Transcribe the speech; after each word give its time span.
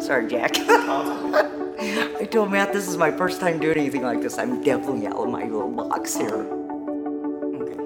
Sorry, 0.00 0.26
Jack. 0.28 0.52
I 0.58 2.26
told 2.30 2.50
Matt 2.50 2.72
this 2.72 2.88
is 2.88 2.96
my 2.96 3.10
first 3.10 3.38
time 3.38 3.60
doing 3.60 3.76
anything 3.76 4.02
like 4.02 4.22
this. 4.22 4.38
I'm 4.38 4.62
definitely 4.62 5.06
out 5.06 5.16
of 5.16 5.28
my 5.28 5.44
little 5.44 5.70
box 5.70 6.16
here. 6.16 6.34
Okay, 6.34 7.76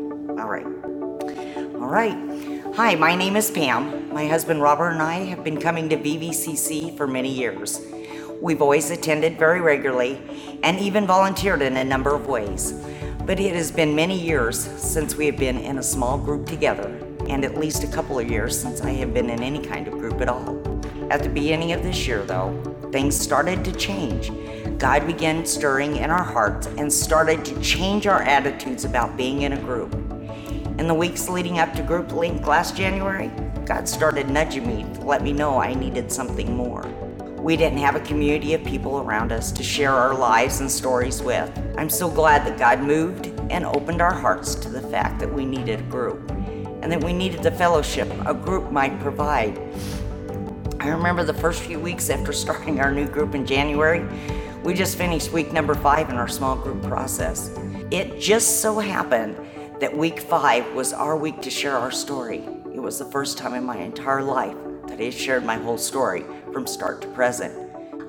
all 0.40 0.48
right. 0.48 0.66
All 1.74 1.88
right. 1.88 2.16
Hi, 2.76 2.94
my 2.94 3.16
name 3.16 3.34
is 3.34 3.50
Pam. 3.50 4.12
My 4.12 4.28
husband 4.28 4.62
Robert 4.62 4.90
and 4.90 5.02
I 5.02 5.24
have 5.24 5.42
been 5.42 5.60
coming 5.60 5.88
to 5.88 5.96
VVCC 5.96 6.96
for 6.96 7.08
many 7.08 7.32
years. 7.32 7.80
We've 8.40 8.62
always 8.62 8.90
attended 8.92 9.36
very 9.36 9.60
regularly 9.60 10.22
and 10.62 10.78
even 10.78 11.06
volunteered 11.06 11.62
in 11.62 11.76
a 11.76 11.84
number 11.84 12.14
of 12.14 12.26
ways. 12.26 12.74
But 13.26 13.40
it 13.40 13.56
has 13.56 13.72
been 13.72 13.96
many 13.96 14.20
years 14.20 14.58
since 14.80 15.16
we 15.16 15.26
have 15.26 15.36
been 15.36 15.58
in 15.58 15.78
a 15.78 15.82
small 15.82 16.16
group 16.18 16.46
together, 16.46 16.96
and 17.28 17.44
at 17.44 17.58
least 17.58 17.82
a 17.82 17.88
couple 17.88 18.20
of 18.20 18.30
years 18.30 18.56
since 18.60 18.82
I 18.82 18.90
have 18.90 19.12
been 19.12 19.30
in 19.30 19.42
any 19.42 19.64
kind 19.64 19.88
of 19.88 19.94
group 19.94 20.20
at 20.20 20.28
all. 20.28 20.53
At 21.14 21.22
the 21.22 21.28
beginning 21.28 21.70
of 21.70 21.84
this 21.84 22.08
year, 22.08 22.24
though, 22.24 22.60
things 22.90 23.16
started 23.16 23.64
to 23.66 23.70
change. 23.70 24.32
God 24.80 25.06
began 25.06 25.46
stirring 25.46 25.98
in 25.98 26.10
our 26.10 26.24
hearts 26.24 26.66
and 26.66 26.92
started 26.92 27.44
to 27.44 27.60
change 27.60 28.08
our 28.08 28.22
attitudes 28.22 28.84
about 28.84 29.16
being 29.16 29.42
in 29.42 29.52
a 29.52 29.60
group. 29.60 29.94
In 30.76 30.88
the 30.88 30.92
weeks 30.92 31.28
leading 31.28 31.60
up 31.60 31.72
to 31.74 31.84
Group 31.84 32.10
Link 32.10 32.48
last 32.48 32.76
January, 32.76 33.30
God 33.64 33.88
started 33.88 34.28
nudging 34.28 34.66
me 34.66 34.82
to 34.94 35.02
let 35.02 35.22
me 35.22 35.32
know 35.32 35.56
I 35.56 35.74
needed 35.74 36.10
something 36.10 36.56
more. 36.56 36.82
We 37.38 37.56
didn't 37.56 37.78
have 37.78 37.94
a 37.94 38.00
community 38.00 38.54
of 38.54 38.64
people 38.64 38.98
around 38.98 39.30
us 39.30 39.52
to 39.52 39.62
share 39.62 39.92
our 39.92 40.18
lives 40.18 40.58
and 40.58 40.68
stories 40.68 41.22
with. 41.22 41.48
I'm 41.78 41.90
so 41.90 42.10
glad 42.10 42.44
that 42.44 42.58
God 42.58 42.80
moved 42.80 43.26
and 43.52 43.64
opened 43.64 44.02
our 44.02 44.14
hearts 44.14 44.56
to 44.56 44.68
the 44.68 44.82
fact 44.82 45.20
that 45.20 45.32
we 45.32 45.44
needed 45.44 45.78
a 45.78 45.84
group 45.84 46.28
and 46.82 46.90
that 46.90 47.04
we 47.04 47.12
needed 47.12 47.44
the 47.44 47.52
fellowship 47.52 48.10
a 48.26 48.34
group 48.34 48.72
might 48.72 48.98
provide. 48.98 49.60
I 50.84 50.88
remember 50.88 51.24
the 51.24 51.32
first 51.32 51.62
few 51.62 51.80
weeks 51.80 52.10
after 52.10 52.30
starting 52.30 52.78
our 52.78 52.92
new 52.92 53.06
group 53.06 53.34
in 53.34 53.46
January, 53.46 54.06
we 54.62 54.74
just 54.74 54.98
finished 54.98 55.32
week 55.32 55.50
number 55.50 55.74
five 55.74 56.10
in 56.10 56.16
our 56.16 56.28
small 56.28 56.56
group 56.56 56.82
process. 56.82 57.50
It 57.90 58.20
just 58.20 58.60
so 58.60 58.78
happened 58.78 59.34
that 59.80 59.96
week 59.96 60.20
five 60.20 60.70
was 60.74 60.92
our 60.92 61.16
week 61.16 61.40
to 61.40 61.48
share 61.48 61.78
our 61.78 61.90
story. 61.90 62.40
It 62.74 62.80
was 62.82 62.98
the 62.98 63.06
first 63.06 63.38
time 63.38 63.54
in 63.54 63.64
my 63.64 63.78
entire 63.78 64.22
life 64.22 64.58
that 64.86 65.00
I 65.00 65.08
shared 65.08 65.42
my 65.42 65.56
whole 65.56 65.78
story 65.78 66.26
from 66.52 66.66
start 66.66 67.00
to 67.00 67.08
present. 67.08 67.54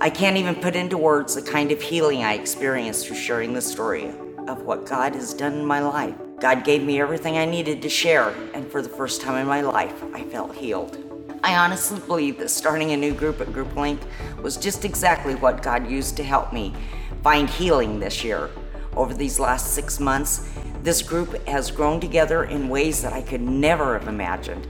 I 0.02 0.10
can't 0.10 0.36
even 0.36 0.56
put 0.56 0.76
into 0.76 0.98
words 0.98 1.36
the 1.36 1.42
kind 1.42 1.72
of 1.72 1.82
healing 1.82 2.26
I 2.26 2.34
experienced 2.34 3.08
through 3.08 3.16
sharing 3.16 3.54
the 3.54 3.62
story 3.62 4.10
of 4.50 4.64
what 4.64 4.86
God 4.86 5.16
has 5.16 5.34
done 5.34 5.54
in 5.54 5.66
my 5.66 5.80
life. 5.80 6.16
God 6.42 6.66
gave 6.66 6.84
me 6.84 7.00
everything 7.00 7.38
I 7.38 7.46
needed 7.46 7.82
to 7.84 7.90
share, 7.90 8.36
and 8.54 8.70
for 8.70 8.82
the 8.82 8.90
first 8.90 9.22
time 9.22 9.38
in 9.38 9.48
my 9.48 9.62
life, 9.62 10.04
I 10.14 10.24
felt 10.24 10.54
healed. 10.54 11.05
I 11.46 11.58
honestly 11.58 12.00
believe 12.00 12.40
that 12.40 12.50
starting 12.50 12.92
a 12.94 12.98
new 12.98 13.14
group 13.14 13.40
at 13.40 13.54
Group 13.54 13.76
Link 13.76 14.02
was 14.42 14.58
just 14.58 14.84
exactly 14.84 15.36
what 15.36 15.62
God 15.62 15.88
used 15.88 16.18
to 16.18 16.24
help 16.24 16.52
me 16.52 16.74
find 17.22 17.48
healing 17.48 18.00
this 18.00 18.24
year. 18.24 18.50
Over 18.96 19.14
these 19.14 19.40
last 19.40 19.76
six 19.76 20.00
months, 20.00 20.50
this 20.82 21.04
group 21.04 21.48
has 21.48 21.70
grown 21.70 22.00
together 22.00 22.46
in 22.46 22.68
ways 22.68 23.04
that 23.04 23.14
I 23.14 23.22
could 23.22 23.42
never 23.42 23.96
have 23.96 24.08
imagined. 24.08 24.68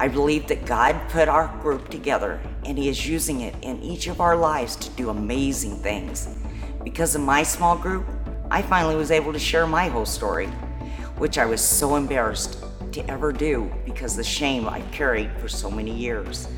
I 0.00 0.08
believe 0.08 0.46
that 0.46 0.64
God 0.64 0.98
put 1.10 1.28
our 1.28 1.48
group 1.60 1.90
together 1.90 2.40
and 2.64 2.78
He 2.78 2.88
is 2.88 3.06
using 3.06 3.42
it 3.42 3.54
in 3.60 3.82
each 3.82 4.06
of 4.06 4.22
our 4.22 4.34
lives 4.34 4.76
to 4.76 4.88
do 4.92 5.10
amazing 5.10 5.76
things. 5.76 6.34
Because 6.82 7.14
of 7.14 7.20
my 7.20 7.42
small 7.42 7.76
group, 7.76 8.06
I 8.50 8.62
finally 8.62 8.96
was 8.96 9.10
able 9.10 9.34
to 9.34 9.38
share 9.38 9.66
my 9.66 9.88
whole 9.88 10.06
story, 10.06 10.46
which 11.18 11.36
I 11.36 11.44
was 11.44 11.60
so 11.60 11.96
embarrassed 11.96 12.64
to 12.94 13.10
ever 13.10 13.32
do 13.32 13.70
because 13.84 14.16
the 14.16 14.24
shame 14.24 14.68
I've 14.68 14.90
carried 14.90 15.30
for 15.38 15.48
so 15.48 15.70
many 15.70 15.94
years. 15.94 16.48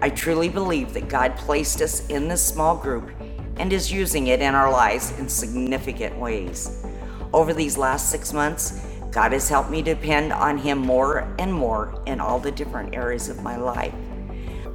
I 0.00 0.10
truly 0.10 0.48
believe 0.48 0.94
that 0.94 1.08
God 1.08 1.36
placed 1.36 1.80
us 1.80 2.06
in 2.08 2.28
this 2.28 2.44
small 2.44 2.76
group 2.76 3.10
and 3.56 3.72
is 3.72 3.90
using 3.90 4.28
it 4.28 4.40
in 4.40 4.54
our 4.54 4.70
lives 4.70 5.18
in 5.18 5.28
significant 5.28 6.16
ways. 6.18 6.84
Over 7.32 7.52
these 7.52 7.76
last 7.76 8.10
six 8.10 8.32
months, 8.32 8.86
God 9.10 9.32
has 9.32 9.48
helped 9.48 9.70
me 9.70 9.82
depend 9.82 10.32
on 10.32 10.58
Him 10.58 10.78
more 10.78 11.34
and 11.38 11.52
more 11.52 12.00
in 12.06 12.20
all 12.20 12.38
the 12.38 12.52
different 12.52 12.94
areas 12.94 13.28
of 13.28 13.42
my 13.42 13.56
life. 13.56 13.94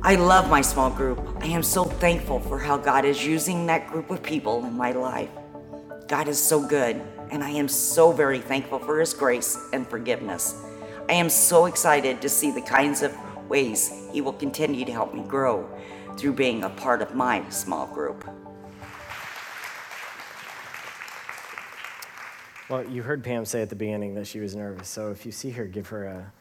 I 0.01 0.15
love 0.15 0.49
my 0.49 0.61
small 0.61 0.89
group. 0.89 1.37
I 1.39 1.45
am 1.45 1.63
so 1.63 1.85
thankful 1.85 2.39
for 2.41 2.59
how 2.59 2.75
God 2.75 3.05
is 3.05 3.25
using 3.25 3.65
that 3.67 3.87
group 3.87 4.09
of 4.11 4.21
people 4.21 4.65
in 4.65 4.73
my 4.73 4.91
life. 4.91 5.29
God 6.07 6.27
is 6.27 6.41
so 6.41 6.59
good, 6.59 7.01
and 7.31 7.43
I 7.43 7.51
am 7.51 7.69
so 7.69 8.11
very 8.11 8.39
thankful 8.39 8.79
for 8.79 8.99
His 8.99 9.13
grace 9.13 9.57
and 9.71 9.87
forgiveness. 9.87 10.61
I 11.09 11.13
am 11.13 11.29
so 11.29 11.65
excited 11.65 12.21
to 12.21 12.29
see 12.29 12.51
the 12.51 12.61
kinds 12.61 13.01
of 13.01 13.15
ways 13.49 14.07
He 14.11 14.21
will 14.21 14.33
continue 14.33 14.85
to 14.85 14.91
help 14.91 15.13
me 15.13 15.21
grow 15.23 15.69
through 16.17 16.33
being 16.33 16.63
a 16.63 16.69
part 16.69 17.01
of 17.01 17.13
my 17.13 17.47
small 17.49 17.87
group. 17.87 18.27
Well, 22.69 22.85
you 22.85 23.03
heard 23.03 23.23
Pam 23.23 23.45
say 23.45 23.61
at 23.61 23.69
the 23.69 23.75
beginning 23.75 24.15
that 24.15 24.25
she 24.25 24.39
was 24.39 24.55
nervous, 24.55 24.87
so 24.87 25.11
if 25.11 25.25
you 25.25 25.31
see 25.31 25.51
her, 25.51 25.65
give 25.65 25.87
her 25.89 26.05
a 26.05 26.31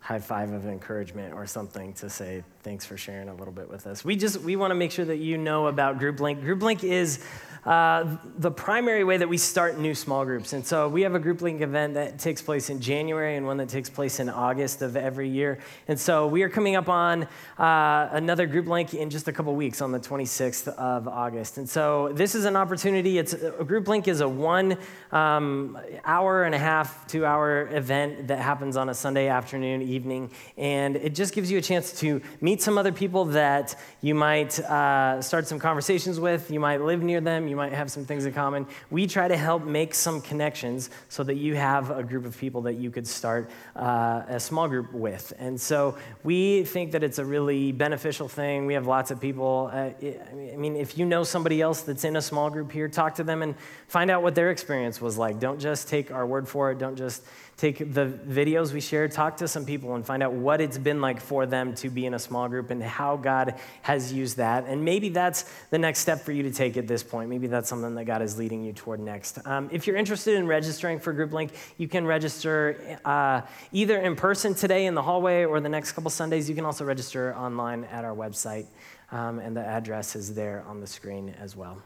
high 0.00 0.18
five 0.18 0.52
of 0.52 0.66
encouragement 0.66 1.32
or 1.32 1.46
something 1.46 1.94
to 1.94 2.10
say 2.10 2.44
thanks 2.62 2.84
for 2.84 2.96
sharing 2.96 3.28
a 3.28 3.34
little 3.34 3.54
bit 3.54 3.70
with 3.70 3.86
us. 3.86 4.04
We 4.04 4.16
just 4.16 4.40
we 4.42 4.56
want 4.56 4.72
to 4.72 4.74
make 4.74 4.90
sure 4.90 5.04
that 5.04 5.18
you 5.18 5.38
know 5.38 5.68
about 5.68 5.98
Group 5.98 6.20
Link. 6.20 6.42
Group 6.42 6.60
Link 6.62 6.84
is 6.84 7.24
uh, 7.64 8.16
the 8.38 8.50
primary 8.50 9.04
way 9.04 9.16
that 9.16 9.28
we 9.28 9.38
start 9.38 9.78
new 9.78 9.94
small 9.94 10.24
groups. 10.24 10.52
And 10.52 10.66
so 10.66 10.88
we 10.88 11.02
have 11.02 11.14
a 11.14 11.20
group 11.20 11.42
link 11.42 11.60
event 11.60 11.94
that 11.94 12.18
takes 12.18 12.42
place 12.42 12.70
in 12.70 12.80
January 12.80 13.36
and 13.36 13.46
one 13.46 13.58
that 13.58 13.68
takes 13.68 13.88
place 13.88 14.18
in 14.18 14.28
August 14.28 14.82
of 14.82 14.96
every 14.96 15.28
year. 15.28 15.58
And 15.86 15.98
so 15.98 16.26
we 16.26 16.42
are 16.42 16.48
coming 16.48 16.74
up 16.74 16.88
on 16.88 17.28
uh, 17.58 18.08
another 18.10 18.46
group 18.46 18.66
link 18.66 18.94
in 18.94 19.10
just 19.10 19.28
a 19.28 19.32
couple 19.32 19.54
weeks 19.54 19.80
on 19.80 19.92
the 19.92 20.00
26th 20.00 20.66
of 20.74 21.06
August. 21.06 21.58
And 21.58 21.70
so 21.70 22.10
this 22.14 22.34
is 22.34 22.46
an 22.46 22.56
opportunity. 22.56 23.18
It's 23.18 23.32
a 23.32 23.64
group 23.64 23.86
link 23.86 24.08
is 24.08 24.22
a 24.22 24.28
one 24.28 24.76
um, 25.12 25.78
hour 26.04 26.42
and 26.42 26.56
a 26.56 26.58
half, 26.58 27.06
two 27.06 27.24
hour 27.24 27.68
event 27.68 28.26
that 28.26 28.40
happens 28.40 28.76
on 28.76 28.88
a 28.88 28.94
Sunday 28.94 29.28
afternoon, 29.28 29.82
evening. 29.82 30.32
And 30.56 30.96
it 30.96 31.14
just 31.14 31.32
gives 31.32 31.48
you 31.48 31.58
a 31.58 31.62
chance 31.62 31.92
to 32.00 32.20
meet 32.40 32.60
some 32.60 32.76
other 32.76 32.92
people 32.92 33.26
that 33.26 33.78
you 34.00 34.16
might 34.16 34.58
uh, 34.58 35.22
start 35.22 35.46
some 35.46 35.60
conversations 35.60 36.18
with. 36.18 36.50
You 36.50 36.58
might 36.58 36.80
live 36.80 37.02
near 37.02 37.20
them 37.20 37.51
you 37.52 37.56
might 37.56 37.74
have 37.74 37.92
some 37.92 38.06
things 38.06 38.24
in 38.24 38.32
common. 38.32 38.66
We 38.90 39.06
try 39.06 39.28
to 39.28 39.36
help 39.36 39.62
make 39.62 39.94
some 39.94 40.22
connections 40.22 40.88
so 41.10 41.22
that 41.24 41.34
you 41.34 41.54
have 41.54 41.90
a 41.90 42.02
group 42.02 42.24
of 42.24 42.34
people 42.38 42.62
that 42.62 42.76
you 42.76 42.90
could 42.90 43.06
start 43.06 43.50
uh, 43.76 44.22
a 44.26 44.40
small 44.40 44.68
group 44.68 44.90
with. 44.94 45.34
And 45.38 45.60
so 45.60 45.98
we 46.24 46.64
think 46.64 46.92
that 46.92 47.02
it's 47.04 47.18
a 47.18 47.24
really 47.26 47.70
beneficial 47.70 48.26
thing. 48.26 48.64
We 48.64 48.72
have 48.72 48.86
lots 48.86 49.10
of 49.10 49.20
people. 49.20 49.70
Uh, 49.70 49.90
I 50.02 50.56
mean, 50.56 50.76
if 50.76 50.96
you 50.96 51.04
know 51.04 51.24
somebody 51.24 51.60
else 51.60 51.82
that's 51.82 52.04
in 52.04 52.16
a 52.16 52.22
small 52.22 52.48
group 52.48 52.72
here, 52.72 52.88
talk 52.88 53.16
to 53.16 53.24
them 53.24 53.42
and 53.42 53.54
find 53.86 54.10
out 54.10 54.22
what 54.22 54.34
their 54.34 54.50
experience 54.50 54.98
was 54.98 55.18
like. 55.18 55.38
Don't 55.38 55.60
just 55.60 55.88
take 55.88 56.10
our 56.10 56.24
word 56.24 56.48
for 56.48 56.70
it. 56.70 56.78
Don't 56.78 56.96
just 56.96 57.22
take 57.62 57.94
the 57.94 58.06
videos 58.28 58.72
we 58.72 58.80
share, 58.80 59.06
talk 59.06 59.36
to 59.36 59.46
some 59.46 59.64
people, 59.64 59.94
and 59.94 60.04
find 60.04 60.20
out 60.20 60.32
what 60.32 60.60
it's 60.60 60.78
been 60.78 61.00
like 61.00 61.20
for 61.20 61.46
them 61.46 61.76
to 61.76 61.88
be 61.88 62.06
in 62.06 62.14
a 62.14 62.18
small 62.18 62.48
group 62.48 62.70
and 62.70 62.82
how 62.82 63.16
God 63.16 63.54
has 63.82 64.12
used 64.12 64.38
that. 64.38 64.64
And 64.66 64.84
maybe 64.84 65.10
that's 65.10 65.44
the 65.70 65.78
next 65.78 66.00
step 66.00 66.22
for 66.22 66.32
you 66.32 66.42
to 66.42 66.50
take 66.50 66.76
at 66.76 66.88
this 66.88 67.04
point. 67.04 67.30
Maybe 67.30 67.46
that's 67.46 67.68
something 67.68 67.94
that 67.94 68.04
God 68.04 68.20
is 68.20 68.36
leading 68.36 68.64
you 68.64 68.72
toward 68.72 68.98
next. 68.98 69.38
Um, 69.46 69.68
if 69.70 69.86
you're 69.86 69.94
interested 69.94 70.34
in 70.34 70.48
registering 70.48 70.98
for 70.98 71.12
Group 71.12 71.32
Link, 71.32 71.52
you 71.78 71.86
can 71.86 72.04
register 72.04 72.98
uh, 73.04 73.42
either 73.70 74.00
in 74.00 74.16
person 74.16 74.54
today 74.54 74.86
in 74.86 74.96
the 74.96 75.02
hallway 75.02 75.44
or 75.44 75.60
the 75.60 75.68
next 75.68 75.92
couple 75.92 76.10
Sundays. 76.10 76.48
You 76.48 76.56
can 76.56 76.64
also 76.64 76.84
register 76.84 77.32
online 77.36 77.84
at 77.84 78.04
our 78.04 78.16
website, 78.16 78.66
um, 79.12 79.38
and 79.38 79.56
the 79.56 79.64
address 79.64 80.16
is 80.16 80.34
there 80.34 80.64
on 80.66 80.80
the 80.80 80.86
screen 80.88 81.32
as 81.38 81.54
well. 81.54 81.80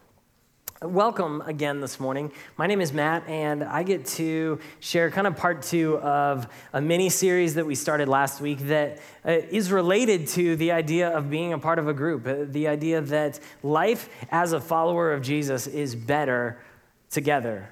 Welcome 0.82 1.41
again 1.47 1.81
this 1.81 1.98
morning. 1.98 2.31
My 2.59 2.66
name 2.66 2.82
is 2.82 2.92
Matt, 2.92 3.26
and 3.26 3.64
I 3.64 3.82
get 3.82 4.04
to 4.16 4.59
share 4.78 5.10
kind 5.10 5.26
of 5.26 5.34
part 5.34 5.62
two 5.62 5.97
of 6.00 6.46
a 6.75 6.82
mini 6.82 7.08
series 7.08 7.55
that 7.55 7.64
we 7.64 7.75
started 7.75 8.11
last 8.11 8.43
week 8.43 8.58
that 8.69 8.99
uh, 9.25 9.38
related 9.70 10.26
to 10.28 10.55
the 10.56 10.73
idea 10.73 11.17
of 11.17 11.31
being 11.31 11.55
a 11.55 11.58
part 11.58 11.78
of 11.78 11.88
a 11.88 11.94
group, 11.94 12.26
uh, 12.26 12.44
the 12.49 12.69
idea 12.69 13.00
that 13.00 13.40
life 13.62 14.11
as 14.31 14.52
a 14.52 14.61
follower 14.61 15.14
of 15.14 15.23
Jesus 15.23 15.67
is 15.67 15.94
better 15.94 16.58
together 17.08 17.70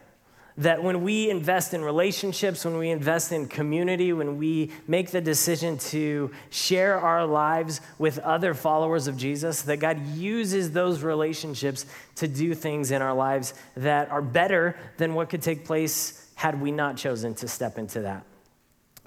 that 0.57 0.83
when 0.83 1.03
we 1.03 1.31
invest 1.31 1.75
in 1.75 1.83
relationships, 1.83 2.65
when 2.65 2.79
we 2.79 2.91
invest 2.91 3.33
in 3.33 3.49
community, 3.49 4.13
when 4.13 4.39
we 4.39 4.71
make 4.87 5.11
the 5.11 5.21
decision 5.21 5.77
to 5.79 6.31
share 6.51 7.01
our 7.01 7.27
lives 7.27 7.81
with 7.99 8.21
other 8.21 8.55
followers 8.55 9.09
of 9.09 9.17
Jesus, 9.17 9.63
that 9.63 9.79
God 9.79 10.01
uses 10.15 10.71
those 10.71 11.03
relationships 11.03 11.87
to 12.17 12.29
do 12.29 12.55
things 12.55 12.93
in 12.93 13.03
our 13.03 13.15
lives 13.15 13.55
that 13.77 14.11
are 14.11 14.23
better 14.23 14.77
than 14.97 15.15
what 15.15 15.29
could 15.29 15.43
take 15.43 15.65
place 15.65 16.31
had 16.37 16.61
we 16.61 16.71
not 16.71 16.97
chosen 16.97 17.35
to 17.35 17.49
step 17.49 17.77
into 17.77 18.03
that. 18.03 18.25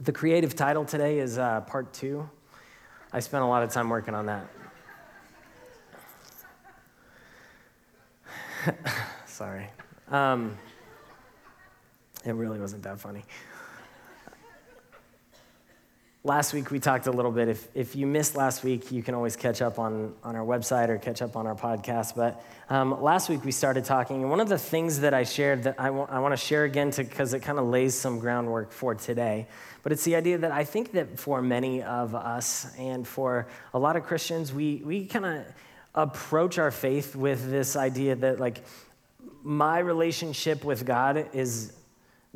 The 0.01 0.11
creative 0.11 0.53
title 0.53 0.83
today 0.83 1.19
is 1.19 1.38
uh, 1.38 1.61
part 1.61 1.93
two. 1.93 2.29
I 3.13 3.21
spent 3.21 3.43
a 3.43 3.47
lot 3.47 3.63
of 3.63 3.71
time 3.71 3.89
working 3.89 4.13
on 4.13 4.25
that. 4.25 4.47
Sorry. 9.25 9.69
Um, 10.11 10.57
it 12.25 12.33
really 12.33 12.59
wasn't 12.59 12.83
that 12.83 12.99
funny. 12.99 13.23
last 16.27 16.53
week 16.53 16.71
we 16.71 16.79
talked 16.79 17.07
a 17.07 17.11
little 17.11 17.31
bit. 17.31 17.47
If, 17.47 17.67
if 17.73 17.95
you 17.95 18.05
missed 18.05 18.35
last 18.35 18.61
week, 18.61 18.91
you 18.91 19.01
can 19.01 19.15
always 19.15 19.37
catch 19.37 19.61
up 19.61 19.79
on, 19.79 20.13
on 20.23 20.35
our 20.35 20.45
website 20.45 20.89
or 20.89 20.97
catch 20.97 21.21
up 21.21 21.37
on 21.37 21.47
our 21.47 21.55
podcast. 21.55 22.15
But 22.15 22.43
um, 22.69 23.01
last 23.01 23.29
week 23.29 23.45
we 23.45 23.51
started 23.51 23.85
talking, 23.85 24.21
and 24.21 24.29
one 24.29 24.41
of 24.41 24.49
the 24.49 24.57
things 24.57 24.99
that 24.99 25.13
I 25.13 25.23
shared 25.23 25.63
that 25.63 25.75
I, 25.79 25.87
I 25.87 26.19
want 26.19 26.33
to 26.33 26.37
share 26.37 26.65
again 26.65 26.91
because 26.91 27.33
it 27.33 27.39
kind 27.39 27.57
of 27.57 27.65
lays 27.67 27.95
some 27.95 28.19
groundwork 28.19 28.73
for 28.73 28.93
today. 28.93 29.47
But 29.83 29.93
it's 29.93 30.03
the 30.03 30.17
idea 30.17 30.37
that 30.39 30.51
I 30.51 30.65
think 30.65 30.91
that 30.91 31.17
for 31.17 31.41
many 31.41 31.81
of 31.81 32.13
us 32.13 32.75
and 32.77 33.07
for 33.07 33.47
a 33.73 33.79
lot 33.79 33.95
of 33.95 34.03
Christians, 34.03 34.53
we, 34.53 34.81
we 34.83 35.05
kind 35.05 35.25
of 35.25 35.45
approach 35.95 36.57
our 36.57 36.71
faith 36.71 37.15
with 37.15 37.49
this 37.49 37.77
idea 37.77 38.15
that, 38.15 38.39
like, 38.39 38.63
my 39.43 39.79
relationship 39.79 40.65
with 40.65 40.85
God 40.85 41.29
is 41.31 41.71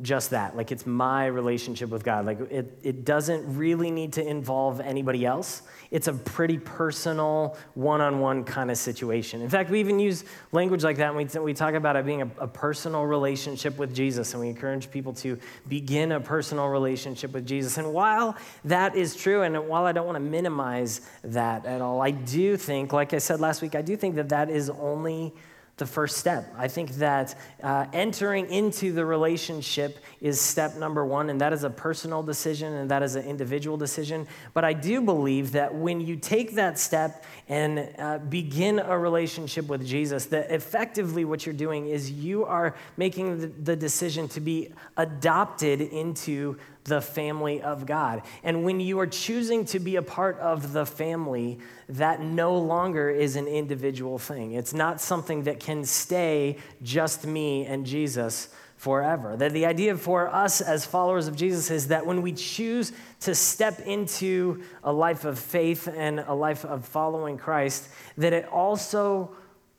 just 0.02 0.30
that. 0.30 0.56
Like 0.56 0.72
it's 0.72 0.84
my 0.84 1.26
relationship 1.26 1.88
with 1.88 2.04
God. 2.04 2.26
Like 2.26 2.40
it, 2.50 2.78
it 2.82 3.04
doesn't 3.04 3.56
really 3.56 3.90
need 3.90 4.12
to 4.14 4.26
involve 4.26 4.80
anybody 4.80 5.24
else. 5.24 5.62
It's 5.92 6.08
a 6.08 6.12
pretty 6.12 6.58
personal, 6.58 7.56
one 7.74 8.00
on 8.00 8.18
one 8.18 8.44
kind 8.44 8.70
of 8.70 8.78
situation. 8.78 9.42
In 9.42 9.48
fact, 9.48 9.70
we 9.70 9.78
even 9.78 9.98
use 9.98 10.24
language 10.50 10.82
like 10.82 10.96
that 10.96 11.14
when 11.14 11.28
we, 11.32 11.40
we 11.40 11.54
talk 11.54 11.74
about 11.74 11.96
it 11.96 12.04
being 12.04 12.22
a, 12.22 12.30
a 12.38 12.48
personal 12.48 13.04
relationship 13.04 13.78
with 13.78 13.94
Jesus, 13.94 14.32
and 14.32 14.40
we 14.40 14.48
encourage 14.48 14.90
people 14.90 15.12
to 15.14 15.38
begin 15.68 16.12
a 16.12 16.20
personal 16.20 16.68
relationship 16.68 17.32
with 17.32 17.46
Jesus. 17.46 17.78
And 17.78 17.92
while 17.92 18.36
that 18.64 18.96
is 18.96 19.14
true, 19.14 19.42
and 19.42 19.68
while 19.68 19.84
I 19.84 19.92
don't 19.92 20.06
want 20.06 20.16
to 20.16 20.20
minimize 20.20 21.02
that 21.24 21.64
at 21.64 21.80
all, 21.80 22.02
I 22.02 22.10
do 22.10 22.56
think, 22.56 22.92
like 22.92 23.14
I 23.14 23.18
said 23.18 23.38
last 23.40 23.62
week, 23.62 23.74
I 23.74 23.82
do 23.82 23.96
think 23.96 24.16
that 24.16 24.30
that 24.30 24.50
is 24.50 24.68
only 24.70 25.32
the 25.82 25.86
first 25.86 26.16
step. 26.16 26.54
I 26.56 26.68
think 26.68 26.92
that 26.92 27.34
uh, 27.60 27.86
entering 27.92 28.48
into 28.50 28.92
the 28.92 29.04
relationship 29.04 29.98
is 30.20 30.40
step 30.40 30.76
number 30.76 31.04
one, 31.04 31.28
and 31.28 31.40
that 31.40 31.52
is 31.52 31.64
a 31.64 31.70
personal 31.70 32.22
decision 32.22 32.72
and 32.74 32.88
that 32.88 33.02
is 33.02 33.16
an 33.16 33.24
individual 33.24 33.76
decision. 33.76 34.28
But 34.54 34.64
I 34.64 34.74
do 34.74 35.00
believe 35.00 35.50
that 35.52 35.74
when 35.74 36.00
you 36.00 36.14
take 36.14 36.54
that 36.54 36.78
step 36.78 37.24
and 37.48 37.88
uh, 37.98 38.18
begin 38.18 38.78
a 38.78 38.96
relationship 38.96 39.66
with 39.66 39.84
Jesus, 39.84 40.26
that 40.26 40.52
effectively 40.52 41.24
what 41.24 41.44
you're 41.44 41.52
doing 41.52 41.88
is 41.88 42.12
you 42.12 42.44
are 42.44 42.76
making 42.96 43.40
the, 43.40 43.46
the 43.48 43.74
decision 43.74 44.28
to 44.28 44.40
be 44.40 44.72
adopted 44.96 45.80
into 45.80 46.58
the 46.84 47.00
family 47.00 47.62
of 47.62 47.86
God. 47.86 48.22
And 48.42 48.64
when 48.64 48.80
you 48.80 48.98
are 49.00 49.06
choosing 49.06 49.64
to 49.66 49.78
be 49.78 49.96
a 49.96 50.02
part 50.02 50.38
of 50.38 50.72
the 50.72 50.84
family, 50.84 51.58
that 51.88 52.20
no 52.20 52.56
longer 52.56 53.10
is 53.10 53.36
an 53.36 53.46
individual 53.46 54.18
thing. 54.18 54.52
It's 54.52 54.74
not 54.74 55.00
something 55.00 55.44
that 55.44 55.60
can 55.60 55.84
stay 55.84 56.58
just 56.82 57.26
me 57.26 57.66
and 57.66 57.86
Jesus 57.86 58.48
forever. 58.76 59.36
That 59.36 59.52
the 59.52 59.66
idea 59.66 59.96
for 59.96 60.28
us 60.28 60.60
as 60.60 60.84
followers 60.84 61.28
of 61.28 61.36
Jesus 61.36 61.70
is 61.70 61.88
that 61.88 62.04
when 62.04 62.20
we 62.20 62.32
choose 62.32 62.90
to 63.20 63.32
step 63.32 63.78
into 63.80 64.64
a 64.82 64.92
life 64.92 65.24
of 65.24 65.38
faith 65.38 65.86
and 65.86 66.18
a 66.18 66.34
life 66.34 66.64
of 66.64 66.84
following 66.84 67.38
Christ, 67.38 67.88
that 68.16 68.32
it 68.32 68.48
also 68.48 69.36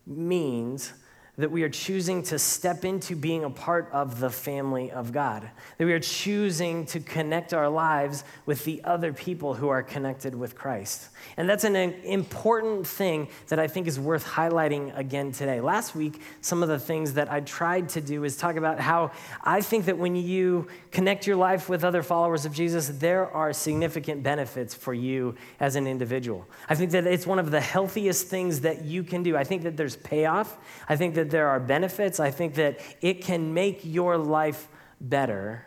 means 0.08 0.94
that 1.38 1.52
we 1.52 1.64
are 1.64 1.70
choosing 1.70 2.22
to 2.22 2.38
step 2.38 2.86
into 2.86 3.16
being 3.16 3.44
a 3.44 3.50
part 3.50 3.90
of 3.92 4.20
the 4.20 4.30
family 4.30 4.92
of 4.92 5.12
God, 5.12 5.50
that 5.78 5.86
we 5.86 5.94
are 5.94 6.00
choosing 6.00 6.86
to 6.88 7.00
connect 7.00 7.54
our 7.54 7.70
lives 7.70 8.24
with 8.46 8.64
the 8.66 8.84
other 8.84 9.14
people 9.14 9.56
who 9.56 9.70
are 9.70 9.82
connected 9.82 10.36
with 10.36 10.56
Christ. 10.56 11.10
And 11.38 11.50
that's 11.50 11.64
an 11.64 11.76
important 11.76 12.88
thing 12.88 13.28
that 13.48 13.60
I 13.60 13.68
think 13.68 13.88
is 13.88 14.00
worth 14.00 14.26
highlighting 14.26 14.98
again 14.98 15.32
today. 15.32 15.62
Last 15.62 15.96
week, 15.96 16.22
some 16.42 16.64
of 16.64 16.70
the 16.70 16.80
things 16.80 17.14
that 17.14 17.32
I 17.32 17.40
tried 17.42 17.90
to 17.90 18.02
do 18.02 18.24
is 18.24 18.38
talk 18.38 18.56
about 18.56 18.80
how 18.80 19.12
I 19.44 19.62
think 19.62 19.86
that 19.86 19.98
when 19.98 20.16
you 20.16 20.68
connect 20.92 21.26
your 21.26 21.36
life 21.36 21.70
with 21.70 21.84
other 21.84 22.04
followers 22.04 22.46
of 22.46 22.54
Jesus, 22.54 22.88
there 22.88 23.30
are 23.30 23.54
significant 23.54 24.24
benefits 24.24 24.74
for 24.74 24.94
you 24.94 25.36
as 25.60 25.76
an 25.76 25.88
individual. 25.88 26.48
I 26.70 26.76
think 26.76 26.92
that 26.92 27.08
it's 27.08 27.28
one 27.28 27.40
of 27.40 27.52
the 27.52 27.62
healthiest 27.62 28.28
things 28.28 28.62
that 28.62 28.86
you 28.86 29.04
can 29.04 29.24
do. 29.24 29.36
I 29.36 29.44
think 29.44 29.64
that 29.64 29.78
there's 29.78 29.96
payoff. 29.96 30.58
I 30.88 30.96
think 30.96 31.16
that 31.16 31.30
there 31.30 31.48
are 31.48 31.60
benefits. 31.60 32.20
I 32.20 32.32
think 32.32 32.56
that 32.56 32.80
it 33.02 33.24
can 33.24 33.54
make 33.54 33.82
your 33.84 34.18
life 34.18 34.68
better 35.00 35.66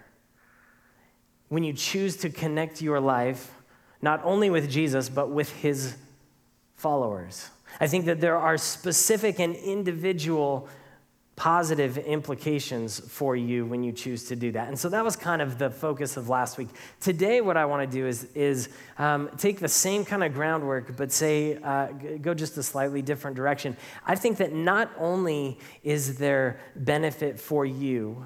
when 1.49 1.62
you 1.62 1.73
choose 1.73 2.17
to 2.17 2.31
connect 2.31 2.82
your 2.82 3.00
life 3.00 3.56
not 4.06 4.20
only 4.23 4.50
with 4.50 4.70
Jesus, 4.70 5.08
but 5.08 5.31
with 5.31 5.50
his 5.50 5.97
followers. 6.76 7.50
I 7.81 7.88
think 7.88 8.05
that 8.05 8.20
there 8.20 8.37
are 8.37 8.56
specific 8.56 9.41
and 9.41 9.56
individual 9.56 10.69
positive 11.35 11.99
implications 11.99 13.00
for 13.00 13.35
you 13.35 13.67
when 13.67 13.82
you 13.82 13.91
choose 13.91 14.23
to 14.29 14.37
do 14.37 14.53
that. 14.53 14.69
And 14.69 14.79
so 14.79 14.88
that 14.91 15.05
was 15.05 15.17
kind 15.17 15.43
of 15.43 15.58
the 15.58 15.70
focus 15.70 16.17
of 16.17 16.29
last 16.29 16.56
week. 16.56 16.69
Today, 17.00 17.41
what 17.41 17.56
I 17.56 17.64
want 17.64 17.91
to 17.91 17.99
do 17.99 18.06
is, 18.06 18.29
is 18.37 18.69
um, 18.97 19.29
take 19.38 19.58
the 19.58 19.75
same 19.87 20.05
kind 20.05 20.23
of 20.23 20.32
groundwork, 20.32 20.97
but 20.97 21.11
say, 21.11 21.56
uh, 21.56 21.88
go 22.23 22.32
just 22.32 22.56
a 22.58 22.62
slightly 22.62 23.03
different 23.03 23.37
direction. 23.37 23.76
I 24.06 24.14
think 24.14 24.37
that 24.37 24.53
not 24.53 24.88
only 24.99 25.58
is 25.82 26.17
there 26.17 26.61
benefit 26.76 27.41
for 27.41 27.67
you, 27.67 28.25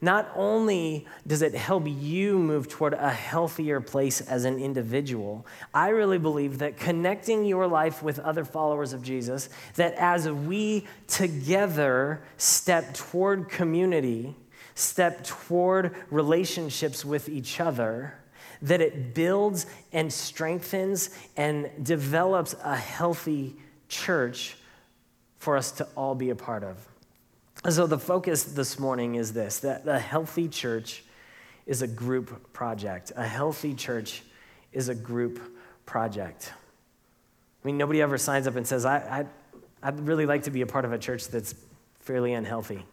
not 0.00 0.30
only 0.36 1.06
does 1.26 1.42
it 1.42 1.54
help 1.54 1.84
you 1.86 2.38
move 2.38 2.68
toward 2.68 2.94
a 2.94 3.10
healthier 3.10 3.80
place 3.80 4.20
as 4.20 4.44
an 4.44 4.58
individual, 4.58 5.44
I 5.74 5.88
really 5.88 6.18
believe 6.18 6.58
that 6.58 6.76
connecting 6.76 7.44
your 7.44 7.66
life 7.66 8.02
with 8.02 8.18
other 8.20 8.44
followers 8.44 8.92
of 8.92 9.02
Jesus, 9.02 9.48
that 9.74 9.94
as 9.94 10.30
we 10.30 10.86
together 11.08 12.22
step 12.36 12.94
toward 12.94 13.48
community, 13.48 14.36
step 14.74 15.24
toward 15.24 15.96
relationships 16.10 17.04
with 17.04 17.28
each 17.28 17.58
other, 17.58 18.14
that 18.62 18.80
it 18.80 19.14
builds 19.14 19.66
and 19.92 20.12
strengthens 20.12 21.10
and 21.36 21.70
develops 21.82 22.54
a 22.62 22.76
healthy 22.76 23.56
church 23.88 24.56
for 25.38 25.56
us 25.56 25.72
to 25.72 25.84
all 25.96 26.14
be 26.14 26.30
a 26.30 26.36
part 26.36 26.62
of. 26.62 26.76
So, 27.66 27.88
the 27.88 27.98
focus 27.98 28.44
this 28.44 28.78
morning 28.78 29.16
is 29.16 29.32
this 29.32 29.58
that 29.60 29.86
a 29.86 29.98
healthy 29.98 30.48
church 30.48 31.02
is 31.66 31.82
a 31.82 31.88
group 31.88 32.52
project. 32.52 33.12
A 33.16 33.26
healthy 33.26 33.74
church 33.74 34.22
is 34.72 34.88
a 34.88 34.94
group 34.94 35.40
project. 35.84 36.52
I 36.54 37.66
mean, 37.66 37.76
nobody 37.76 38.00
ever 38.00 38.16
signs 38.16 38.46
up 38.46 38.54
and 38.54 38.66
says, 38.66 38.86
I, 38.86 39.26
I, 39.82 39.90
would 39.90 40.06
really 40.06 40.24
like 40.24 40.44
to 40.44 40.50
be 40.50 40.60
a 40.60 40.66
part 40.66 40.84
of 40.84 40.92
a 40.92 40.98
church 40.98 41.28
that's 41.28 41.54
fairly 41.98 42.32
unhealthy. 42.32 42.86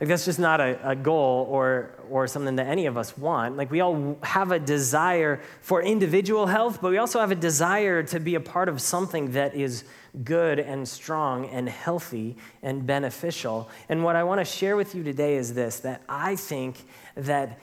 Like, 0.00 0.08
that's 0.08 0.24
just 0.24 0.38
not 0.38 0.60
a, 0.60 0.90
a 0.90 0.94
goal 0.94 1.46
or, 1.50 1.90
or 2.08 2.28
something 2.28 2.54
that 2.56 2.68
any 2.68 2.86
of 2.86 2.96
us 2.96 3.18
want. 3.18 3.56
Like, 3.56 3.70
we 3.70 3.80
all 3.80 4.16
have 4.22 4.52
a 4.52 4.58
desire 4.58 5.40
for 5.60 5.82
individual 5.82 6.46
health, 6.46 6.80
but 6.80 6.90
we 6.90 6.98
also 6.98 7.18
have 7.18 7.32
a 7.32 7.36
desire 7.36 8.04
to 8.04 8.20
be 8.20 8.36
a 8.36 8.40
part 8.40 8.68
of 8.68 8.80
something 8.80 9.32
that 9.32 9.56
is 9.56 9.82
good 10.22 10.60
and 10.60 10.86
strong 10.86 11.46
and 11.46 11.68
healthy 11.68 12.36
and 12.62 12.86
beneficial. 12.86 13.68
And 13.88 14.04
what 14.04 14.14
I 14.14 14.22
want 14.22 14.40
to 14.40 14.44
share 14.44 14.76
with 14.76 14.94
you 14.94 15.02
today 15.02 15.36
is 15.36 15.54
this 15.54 15.80
that 15.80 16.02
I 16.08 16.36
think 16.36 16.76
that 17.16 17.58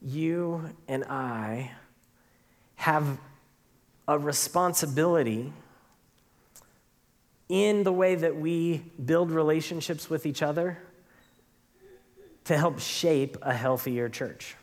you 0.00 0.70
and 0.86 1.04
I 1.04 1.72
have 2.76 3.18
a 4.06 4.18
responsibility 4.18 5.52
in 7.48 7.82
the 7.82 7.92
way 7.92 8.14
that 8.14 8.36
we 8.36 8.84
build 9.04 9.30
relationships 9.30 10.08
with 10.08 10.26
each 10.26 10.42
other 10.42 10.78
to 12.46 12.56
help 12.56 12.80
shape 12.80 13.36
a 13.42 13.52
healthier 13.52 14.08
church. 14.08 14.56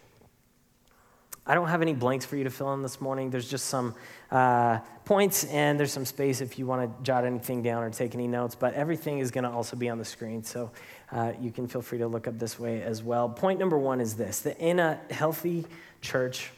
I 1.45 1.55
don't 1.55 1.67
have 1.67 1.81
any 1.81 1.93
blanks 1.93 2.25
for 2.25 2.37
you 2.37 2.45
to 2.45 2.49
fill 2.49 2.73
in 2.73 2.81
this 2.81 3.01
morning. 3.01 3.29
There's 3.29 3.49
just 3.49 3.65
some 3.65 3.95
uh, 4.31 4.79
points 5.03 5.43
and 5.43 5.77
there's 5.77 5.91
some 5.91 6.05
space 6.05 6.39
if 6.39 6.57
you 6.57 6.65
want 6.65 6.97
to 6.97 7.03
jot 7.03 7.25
anything 7.25 7.61
down 7.61 7.83
or 7.83 7.89
take 7.89 8.15
any 8.15 8.27
notes, 8.27 8.55
but 8.55 8.73
everything 8.75 9.19
is 9.19 9.29
going 9.29 9.43
to 9.43 9.49
also 9.49 9.75
be 9.75 9.89
on 9.89 9.97
the 9.97 10.05
screen. 10.05 10.43
So 10.43 10.71
uh, 11.11 11.33
you 11.41 11.51
can 11.51 11.67
feel 11.67 11.81
free 11.81 11.97
to 11.97 12.07
look 12.07 12.29
up 12.29 12.39
this 12.39 12.57
way 12.57 12.81
as 12.81 13.03
well. 13.03 13.27
Point 13.27 13.59
number 13.59 13.77
one 13.77 13.99
is 13.99 14.15
this 14.15 14.39
that 14.41 14.57
in 14.59 14.79
a 14.79 14.97
healthy 15.09 15.65
church, 15.99 16.49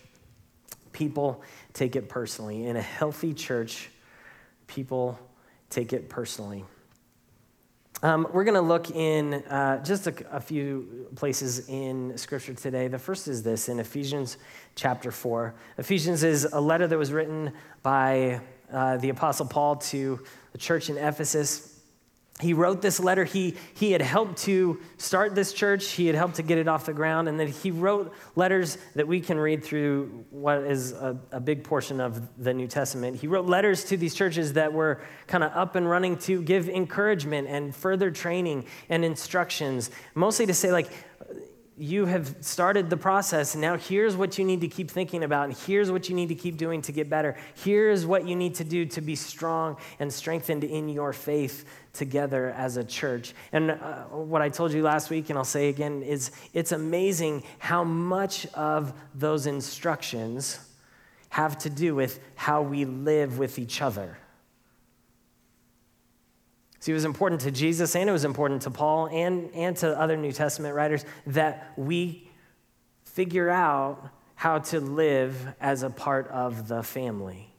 people 0.92 1.42
take 1.74 1.96
it 1.96 2.08
personally. 2.08 2.68
In 2.68 2.76
a 2.76 2.82
healthy 2.82 3.34
church, 3.34 3.90
people 4.68 5.18
take 5.72 5.94
it 5.94 6.10
personally. 6.10 6.64
Um, 8.04 8.28
we're 8.34 8.44
going 8.44 8.56
to 8.56 8.62
look 8.62 8.92
in 8.92 9.36
uh, 9.36 9.82
just 9.84 10.08
a, 10.08 10.14
a, 10.36 10.42
few 10.42 11.08
places 11.16 11.70
in 11.70 12.18
Scripture 12.18 12.54
today. 12.54 12.90
The 12.90 13.00
first 13.00 13.30
is 13.30 13.42
this 13.42 13.70
in 13.70 13.80
Ephesians 13.80 14.38
chapter 14.76 15.12
4. 15.12 15.56
Ephesians 15.78 16.24
is 16.24 16.44
a 16.52 16.60
letter 16.60 16.88
that 16.88 16.98
was 16.98 17.14
written 17.14 17.54
by 17.84 18.42
uh, 18.72 18.98
the 18.98 19.10
Apostle 19.10 19.46
Paul 19.46 19.78
to 19.78 20.20
the 20.52 20.58
church 20.58 20.90
in 20.90 20.98
Ephesus 20.98 21.75
he 22.42 22.54
wrote 22.54 22.82
this 22.82 23.00
letter. 23.00 23.24
He, 23.24 23.56
he 23.76 23.94
had 23.94 24.02
helped 24.02 24.40
to 24.40 24.82
start 24.98 25.36
this 25.36 25.54
church, 25.54 25.92
he 25.92 26.06
had 26.08 26.16
helped 26.16 26.36
to 26.36 26.44
get 26.44 26.58
it 26.58 26.68
off 26.68 26.86
the 26.86 26.94
ground, 26.94 27.30
and 27.30 27.40
then 27.40 27.48
he 27.48 27.72
wrote 27.72 28.14
letters 28.36 28.78
that 28.94 29.08
we 29.08 29.22
can 29.22 29.40
read 29.40 29.64
through 29.64 30.26
what 30.32 30.64
is 30.64 30.92
a, 30.92 31.18
a 31.32 31.40
big 31.40 31.64
portion 31.64 32.02
of 32.02 32.22
the 32.44 32.54
New 32.54 32.68
Testament. 32.68 33.16
He 33.16 33.28
wrote 33.28 33.46
letters 33.46 33.86
to 33.86 33.96
these 33.96 34.14
churches 34.14 34.54
that 34.54 34.74
were 34.74 35.02
kind 35.28 35.46
of 35.46 35.54
up 35.54 35.76
and 35.76 35.90
running 35.90 36.18
to 36.20 36.42
give 36.42 36.68
encouragement 36.68 37.48
and 37.48 37.74
further 37.74 38.12
training 38.12 38.66
and 38.90 39.06
instructions, 39.06 39.90
mostly 40.14 40.46
to 40.46 40.54
say, 40.54 40.74
like, 40.74 40.92
you 41.78 42.06
have 42.06 42.38
started 42.40 42.90
the 42.90 42.96
process. 42.98 43.56
Now, 43.56 43.76
here's 43.76 44.16
what 44.16 44.38
you 44.38 44.46
need 44.46 44.62
to 44.62 44.68
keep 44.68 44.90
thinking 44.90 45.24
about, 45.24 45.50
and 45.50 45.58
here's 45.58 45.92
what 45.92 46.08
you 46.08 46.16
need 46.16 46.30
to 46.30 46.36
keep 46.36 46.58
doing 46.58 46.82
to 46.84 46.92
get 46.94 47.10
better. 47.10 47.36
Here's 47.54 48.06
what 48.06 48.26
you 48.28 48.36
need 48.36 48.56
to 48.56 48.64
do 48.64 48.86
to 48.86 49.02
be 49.02 49.16
strong 49.16 49.76
and 50.00 50.12
strengthened 50.12 50.64
in 50.64 50.88
your 50.88 51.12
faith 51.12 51.66
together 51.92 52.52
as 52.52 52.78
a 52.78 52.84
church. 52.84 53.34
And 53.52 53.72
uh, 53.72 54.04
what 54.06 54.42
I 54.42 54.50
told 54.50 54.72
you 54.72 54.84
last 54.84 55.10
week, 55.10 55.30
and 55.30 55.38
I'll 55.38 55.44
say 55.44 55.68
again, 55.68 56.02
is 56.02 56.32
it's 56.54 56.72
amazing 56.72 57.44
how 57.60 57.84
much 57.84 58.46
of 58.54 58.94
those 59.14 59.46
instructions 59.46 60.60
have 61.30 61.58
to 61.60 61.70
do 61.70 61.94
with 61.94 62.22
how 62.36 62.62
we 62.62 62.86
live 62.86 63.38
with 63.38 63.60
each 63.60 63.82
other. 63.82 64.18
See, 66.86 66.92
it 66.92 66.94
was 66.94 67.06
important 67.06 67.42
to 67.42 67.50
Jesus 67.50 67.96
and 67.96 68.08
it 68.08 68.14
was 68.14 68.26
important 68.26 68.62
to 68.62 68.70
Paul 68.70 69.08
and, 69.08 69.50
and 69.56 69.76
to 69.78 70.00
other 70.00 70.16
New 70.16 70.32
Testament 70.32 70.76
writers 70.76 71.04
that 71.26 71.74
we 71.76 72.30
figure 73.06 73.50
out 73.50 74.08
how 74.36 74.60
to 74.60 74.80
live 74.80 75.36
as 75.60 75.82
a 75.82 75.90
part 75.90 76.28
of 76.28 76.68
the 76.68 76.84
family. 76.84 77.52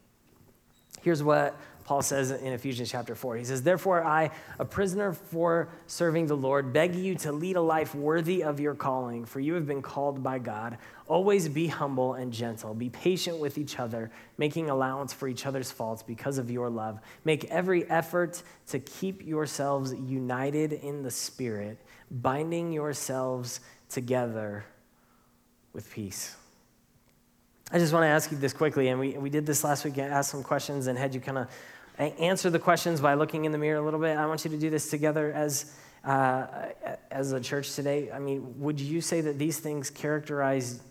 Here's 1.01 1.21
what 1.21 1.59
Paul 1.83 2.01
says 2.03 2.31
in 2.31 2.53
Ephesians 2.53 2.89
chapter 2.89 3.15
4. 3.15 3.35
He 3.35 3.43
says, 3.43 3.63
Therefore, 3.63 4.01
I, 4.01 4.31
a 4.59 4.65
prisoner 4.65 5.11
for 5.11 5.67
serving 5.87 6.27
the 6.27 6.37
Lord, 6.37 6.71
beg 6.71 6.95
you 6.95 7.15
to 7.15 7.33
lead 7.33 7.57
a 7.57 7.61
life 7.61 7.93
worthy 7.93 8.45
of 8.45 8.61
your 8.61 8.75
calling, 8.75 9.25
for 9.25 9.41
you 9.41 9.55
have 9.55 9.67
been 9.67 9.81
called 9.81 10.23
by 10.23 10.39
God. 10.39 10.77
Always 11.07 11.47
be 11.47 11.67
humble 11.67 12.15
and 12.15 12.33
gentle. 12.33 12.73
Be 12.73 12.89
patient 12.89 13.37
with 13.37 13.57
each 13.57 13.79
other, 13.79 14.11
making 14.37 14.69
allowance 14.69 15.13
for 15.13 15.27
each 15.27 15.45
other's 15.45 15.71
faults 15.71 16.03
because 16.03 16.37
of 16.37 16.51
your 16.51 16.69
love. 16.69 16.99
Make 17.23 17.45
every 17.45 17.89
effort 17.89 18.43
to 18.67 18.79
keep 18.79 19.25
yourselves 19.25 19.93
united 19.93 20.73
in 20.73 21.03
the 21.03 21.11
Spirit, 21.11 21.79
binding 22.11 22.73
yourselves 22.73 23.61
together 23.89 24.65
with 25.71 25.89
peace. 25.89 26.35
I 27.71 27.79
just 27.79 27.93
want 27.93 28.03
to 28.03 28.07
ask 28.07 28.31
you 28.31 28.37
this 28.37 28.53
quickly, 28.53 28.89
and 28.89 28.99
we, 28.99 29.17
we 29.17 29.29
did 29.29 29.45
this 29.45 29.63
last 29.63 29.85
week, 29.85 29.97
asked 29.97 30.31
some 30.31 30.43
questions 30.43 30.87
and 30.87 30.97
had 30.97 31.13
you 31.13 31.21
kind 31.21 31.37
of 31.37 31.47
answer 31.97 32.49
the 32.49 32.59
questions 32.59 32.99
by 32.99 33.13
looking 33.13 33.45
in 33.45 33.51
the 33.51 33.57
mirror 33.57 33.79
a 33.79 33.83
little 33.83 33.99
bit. 33.99 34.17
I 34.17 34.25
want 34.25 34.43
you 34.43 34.51
to 34.51 34.57
do 34.57 34.69
this 34.69 34.89
together 34.89 35.31
as, 35.31 35.73
uh, 36.03 36.47
as 37.11 37.31
a 37.31 37.39
church 37.39 37.75
today. 37.75 38.11
I 38.11 38.19
mean, 38.19 38.59
would 38.59 38.79
you 38.79 38.99
say 39.01 39.21
that 39.21 39.37
these 39.39 39.59
things 39.59 39.89
characterize 39.89 40.81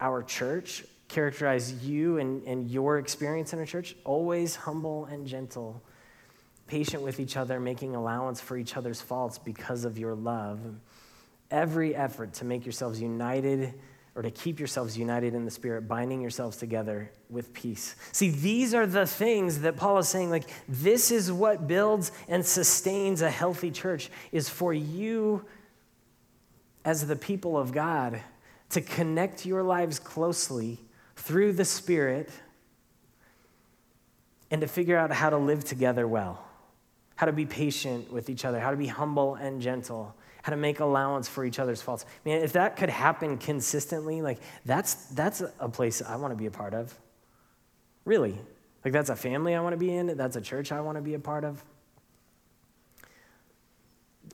our 0.00 0.22
church, 0.22 0.84
characterize 1.08 1.84
you 1.84 2.18
and, 2.18 2.42
and 2.44 2.70
your 2.70 2.98
experience 2.98 3.52
in 3.52 3.60
a 3.60 3.66
church? 3.66 3.96
Always 4.04 4.56
humble 4.56 5.06
and 5.06 5.26
gentle, 5.26 5.82
patient 6.66 7.02
with 7.02 7.20
each 7.20 7.36
other, 7.36 7.60
making 7.60 7.94
allowance 7.94 8.40
for 8.40 8.56
each 8.56 8.76
other's 8.76 9.00
faults 9.00 9.38
because 9.38 9.84
of 9.84 9.98
your 9.98 10.14
love. 10.14 10.60
Every 11.50 11.94
effort 11.94 12.34
to 12.34 12.44
make 12.44 12.64
yourselves 12.64 13.00
united 13.00 13.74
or 14.16 14.22
to 14.22 14.30
keep 14.30 14.58
yourselves 14.58 14.96
united 14.96 15.34
in 15.34 15.44
the 15.44 15.50
Spirit, 15.50 15.86
binding 15.86 16.22
yourselves 16.22 16.56
together 16.56 17.12
with 17.28 17.52
peace. 17.52 17.94
See, 18.12 18.30
these 18.30 18.72
are 18.72 18.86
the 18.86 19.06
things 19.06 19.60
that 19.60 19.76
Paul 19.76 19.98
is 19.98 20.08
saying, 20.08 20.30
like, 20.30 20.48
this 20.66 21.10
is 21.10 21.30
what 21.30 21.68
builds 21.68 22.12
and 22.26 22.44
sustains 22.44 23.20
a 23.20 23.30
healthy 23.30 23.70
church, 23.70 24.10
is 24.32 24.48
for 24.48 24.72
you 24.72 25.44
as 26.82 27.06
the 27.06 27.14
people 27.14 27.58
of 27.58 27.72
God 27.72 28.22
to 28.70 28.80
connect 28.80 29.46
your 29.46 29.62
lives 29.62 29.98
closely 29.98 30.80
through 31.16 31.52
the 31.52 31.64
Spirit 31.64 32.30
and 34.50 34.60
to 34.60 34.66
figure 34.66 34.96
out 34.96 35.12
how 35.12 35.30
to 35.30 35.38
live 35.38 35.64
together 35.64 36.06
well, 36.06 36.44
how 37.16 37.26
to 37.26 37.32
be 37.32 37.46
patient 37.46 38.12
with 38.12 38.28
each 38.28 38.44
other, 38.44 38.60
how 38.60 38.70
to 38.70 38.76
be 38.76 38.86
humble 38.86 39.34
and 39.34 39.60
gentle 39.60 40.14
how 40.46 40.50
to 40.50 40.56
make 40.56 40.78
allowance 40.78 41.28
for 41.28 41.44
each 41.44 41.58
other's 41.58 41.82
faults. 41.82 42.06
Man, 42.24 42.40
if 42.40 42.52
that 42.52 42.76
could 42.76 42.88
happen 42.88 43.36
consistently, 43.36 44.22
like 44.22 44.38
that's 44.64 44.94
that's 45.06 45.42
a 45.58 45.68
place 45.68 46.02
I 46.02 46.14
want 46.14 46.30
to 46.30 46.36
be 46.36 46.46
a 46.46 46.52
part 46.52 46.72
of. 46.72 46.96
Really. 48.04 48.38
Like 48.84 48.92
that's 48.92 49.10
a 49.10 49.16
family 49.16 49.56
I 49.56 49.60
want 49.60 49.72
to 49.72 49.76
be 49.76 49.92
in, 49.92 50.16
that's 50.16 50.36
a 50.36 50.40
church 50.40 50.70
I 50.70 50.80
want 50.82 50.98
to 50.98 51.02
be 51.02 51.14
a 51.14 51.18
part 51.18 51.42
of. 51.42 51.64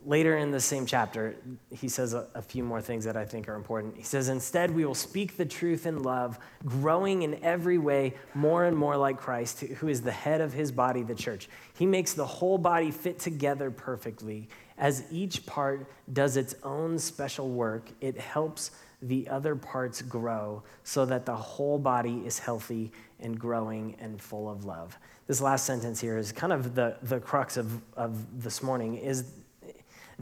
Later 0.04 0.37
in 0.37 0.50
the 0.50 0.61
same 0.61 0.85
chapter, 0.85 1.37
he 1.71 1.88
says 1.88 2.12
a, 2.12 2.26
a, 2.35 2.42
few 2.42 2.64
more 2.64 2.80
things 2.80 3.04
that 3.04 3.16
I 3.16 3.25
think 3.25 3.49
are 3.49 3.54
important. 3.54 3.97
He 3.97 4.02
says, 4.02 4.28
Instead, 4.28 4.73
we 4.73 4.85
will 4.85 4.97
speak 4.97 5.37
the 5.37 5.44
truth 5.44 5.87
in 5.87 6.02
love, 6.02 6.38
growing 6.64 7.23
in 7.23 7.42
every 7.44 7.78
way 7.78 8.14
more 8.35 8.64
and 8.64 8.76
more 8.76 8.97
like 8.97 9.16
Christ, 9.18 9.61
who 9.61 9.88
is 9.88 10.02
the 10.02 10.11
head 10.11 10.40
of 10.40 10.52
his 10.52 10.73
body, 10.73 11.02
the 11.02 11.14
church. 11.14 11.49
He 11.75 11.87
makes 11.87 12.14
the 12.14 12.26
whole 12.26 12.59
body 12.59 12.90
fit 12.90 13.21
together 13.21 13.71
perfectly 13.71 14.49
as 14.82 15.04
each 15.12 15.47
part 15.47 15.88
does 16.12 16.37
its 16.37 16.56
own 16.64 16.99
special 16.99 17.49
work, 17.49 17.90
it 18.00 18.18
helps 18.18 18.73
the 19.00 19.28
other 19.28 19.54
parts 19.54 20.02
grow 20.02 20.62
so 20.82 21.04
that 21.04 21.25
the 21.25 21.35
whole 21.35 21.78
body 21.78 22.23
is 22.25 22.38
healthy 22.38 22.90
and 23.21 23.38
growing 23.38 23.97
and 24.00 24.21
full 24.21 24.50
of 24.50 24.64
love. 24.64 24.99
This 25.28 25.40
last 25.40 25.66
sentence 25.66 26.00
here 26.00 26.18
is 26.18 26.32
kind 26.32 26.52
of 26.52 26.75
the, 26.75 26.97
the 27.02 27.21
crux 27.21 27.56
of, 27.56 27.80
of 27.97 28.42
this 28.42 28.62
morning 28.62 28.97
is 28.97 29.25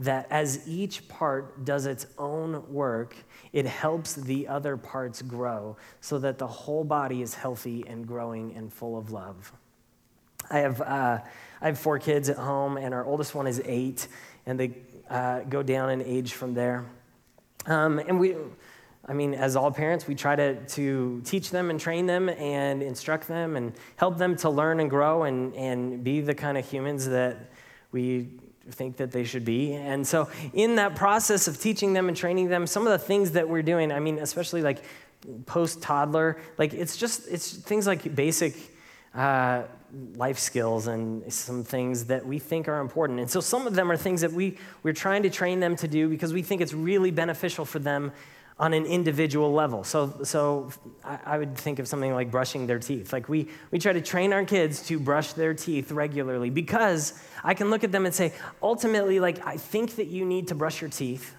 that 0.01 0.25
as 0.31 0.67
each 0.67 1.07
part 1.07 1.63
does 1.63 1.85
its 1.85 2.07
own 2.17 2.73
work, 2.73 3.15
it 3.53 3.67
helps 3.67 4.15
the 4.15 4.47
other 4.47 4.75
parts 4.75 5.21
grow 5.21 5.77
so 6.01 6.17
that 6.17 6.39
the 6.39 6.47
whole 6.47 6.83
body 6.83 7.21
is 7.21 7.35
healthy 7.35 7.85
and 7.87 8.07
growing 8.07 8.55
and 8.55 8.73
full 8.73 8.97
of 8.97 9.11
love. 9.11 9.53
I 10.49 10.59
have, 10.59 10.81
uh, 10.81 11.19
I 11.61 11.65
have 11.65 11.77
four 11.77 11.99
kids 11.99 12.29
at 12.29 12.37
home, 12.37 12.77
and 12.77 12.95
our 12.95 13.05
oldest 13.05 13.35
one 13.35 13.45
is 13.45 13.61
eight 13.63 14.07
and 14.47 14.59
they 14.59 14.73
uh, 15.07 15.41
go 15.41 15.61
down 15.61 15.91
in 15.91 16.01
age 16.01 16.33
from 16.33 16.55
there. 16.55 16.83
Um, 17.67 17.99
and 17.99 18.19
we, 18.19 18.35
I 19.05 19.13
mean, 19.13 19.35
as 19.35 19.55
all 19.55 19.71
parents, 19.71 20.07
we 20.07 20.15
try 20.15 20.35
to, 20.35 20.65
to 20.65 21.21
teach 21.23 21.51
them 21.51 21.69
and 21.69 21.79
train 21.79 22.07
them 22.07 22.27
and 22.27 22.81
instruct 22.81 23.27
them 23.27 23.55
and 23.55 23.73
help 23.97 24.17
them 24.17 24.35
to 24.37 24.49
learn 24.49 24.79
and 24.79 24.89
grow 24.89 25.23
and, 25.23 25.53
and 25.53 26.03
be 26.03 26.21
the 26.21 26.33
kind 26.33 26.57
of 26.57 26.67
humans 26.67 27.07
that 27.07 27.51
we 27.91 28.29
think 28.69 28.97
that 28.97 29.11
they 29.11 29.23
should 29.23 29.45
be. 29.45 29.73
And 29.73 30.05
so, 30.05 30.29
in 30.53 30.75
that 30.75 30.95
process 30.95 31.47
of 31.47 31.59
teaching 31.59 31.93
them 31.93 32.07
and 32.07 32.15
training 32.15 32.49
them, 32.49 32.67
some 32.67 32.85
of 32.85 32.91
the 32.91 32.99
things 32.99 33.31
that 33.31 33.49
we're 33.49 33.63
doing, 33.63 33.91
I 33.91 33.99
mean, 33.99 34.19
especially 34.19 34.61
like 34.61 34.83
post 35.45 35.81
toddler, 35.81 36.37
like 36.57 36.73
it's 36.73 36.97
just, 36.97 37.27
it's 37.27 37.51
things 37.51 37.87
like 37.87 38.15
basic 38.15 38.55
uh, 39.13 39.63
life 40.15 40.39
skills 40.39 40.87
and 40.87 41.31
some 41.31 41.63
things 41.63 42.05
that 42.05 42.25
we 42.25 42.39
think 42.39 42.67
are 42.67 42.79
important. 42.79 43.19
And 43.19 43.29
so 43.29 43.41
some 43.41 43.67
of 43.67 43.75
them 43.75 43.91
are 43.91 43.97
things 43.97 44.21
that 44.21 44.31
we, 44.31 44.57
we're 44.83 44.93
trying 44.93 45.23
to 45.23 45.29
train 45.29 45.59
them 45.59 45.75
to 45.77 45.87
do 45.87 46.07
because 46.07 46.33
we 46.33 46.41
think 46.41 46.61
it's 46.61 46.73
really 46.73 47.11
beneficial 47.11 47.65
for 47.65 47.79
them 47.79 48.11
on 48.61 48.73
an 48.73 48.85
individual 48.85 49.51
level. 49.51 49.83
So, 49.83 50.21
so 50.23 50.69
I, 51.03 51.19
I 51.25 51.37
would 51.39 51.57
think 51.57 51.79
of 51.79 51.87
something 51.87 52.13
like 52.13 52.29
brushing 52.29 52.67
their 52.67 52.77
teeth. 52.77 53.11
Like 53.11 53.27
we, 53.27 53.47
we 53.71 53.79
try 53.79 53.91
to 53.91 54.01
train 54.01 54.33
our 54.33 54.45
kids 54.45 54.85
to 54.85 54.99
brush 54.99 55.33
their 55.33 55.55
teeth 55.55 55.91
regularly 55.91 56.51
because 56.51 57.19
I 57.43 57.55
can 57.55 57.71
look 57.71 57.83
at 57.83 57.91
them 57.91 58.05
and 58.05 58.13
say, 58.13 58.33
ultimately, 58.61 59.19
like, 59.19 59.43
I 59.47 59.57
think 59.57 59.95
that 59.95 60.07
you 60.07 60.25
need 60.25 60.49
to 60.49 60.55
brush 60.55 60.79
your 60.79 60.91
teeth 60.91 61.33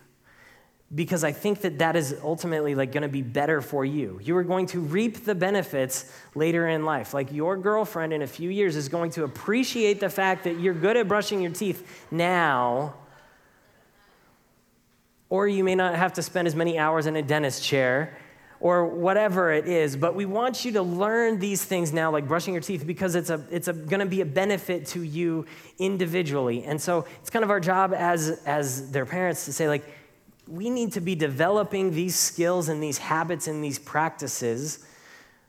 because 0.92 1.22
I 1.22 1.30
think 1.30 1.60
that 1.60 1.78
that 1.78 1.94
is 1.94 2.16
ultimately 2.24 2.74
like 2.74 2.90
going 2.90 3.02
to 3.02 3.08
be 3.08 3.22
better 3.22 3.60
for 3.60 3.84
you. 3.84 4.18
You 4.20 4.36
are 4.36 4.42
going 4.42 4.66
to 4.66 4.80
reap 4.80 5.24
the 5.24 5.36
benefits 5.36 6.12
later 6.34 6.66
in 6.66 6.84
life. 6.84 7.14
Like 7.14 7.32
your 7.32 7.56
girlfriend 7.56 8.12
in 8.12 8.22
a 8.22 8.26
few 8.26 8.50
years 8.50 8.74
is 8.74 8.88
going 8.88 9.12
to 9.12 9.22
appreciate 9.22 10.00
the 10.00 10.10
fact 10.10 10.42
that 10.42 10.58
you're 10.58 10.74
good 10.74 10.96
at 10.96 11.06
brushing 11.06 11.40
your 11.40 11.52
teeth 11.52 12.04
now. 12.10 12.94
Or 15.32 15.48
you 15.48 15.64
may 15.64 15.74
not 15.74 15.94
have 15.94 16.12
to 16.12 16.22
spend 16.22 16.46
as 16.46 16.54
many 16.54 16.78
hours 16.78 17.06
in 17.06 17.16
a 17.16 17.22
dentist 17.22 17.64
chair 17.64 18.18
or 18.60 18.84
whatever 18.84 19.50
it 19.50 19.66
is, 19.66 19.96
but 19.96 20.14
we 20.14 20.26
want 20.26 20.62
you 20.62 20.72
to 20.72 20.82
learn 20.82 21.38
these 21.38 21.64
things 21.64 21.90
now, 21.90 22.10
like 22.10 22.28
brushing 22.28 22.52
your 22.52 22.60
teeth, 22.60 22.86
because 22.86 23.14
it's, 23.14 23.30
a, 23.30 23.42
it's 23.50 23.66
a, 23.66 23.72
gonna 23.72 24.04
be 24.04 24.20
a 24.20 24.26
benefit 24.26 24.84
to 24.88 25.02
you 25.02 25.46
individually. 25.78 26.64
And 26.64 26.78
so 26.78 27.06
it's 27.22 27.30
kind 27.30 27.46
of 27.46 27.50
our 27.50 27.60
job 27.60 27.94
as, 27.94 28.42
as 28.44 28.90
their 28.90 29.06
parents 29.06 29.46
to 29.46 29.54
say, 29.54 29.68
like, 29.68 29.82
we 30.46 30.68
need 30.68 30.92
to 30.92 31.00
be 31.00 31.14
developing 31.14 31.94
these 31.94 32.14
skills 32.14 32.68
and 32.68 32.82
these 32.82 32.98
habits 32.98 33.48
and 33.48 33.64
these 33.64 33.78
practices 33.78 34.84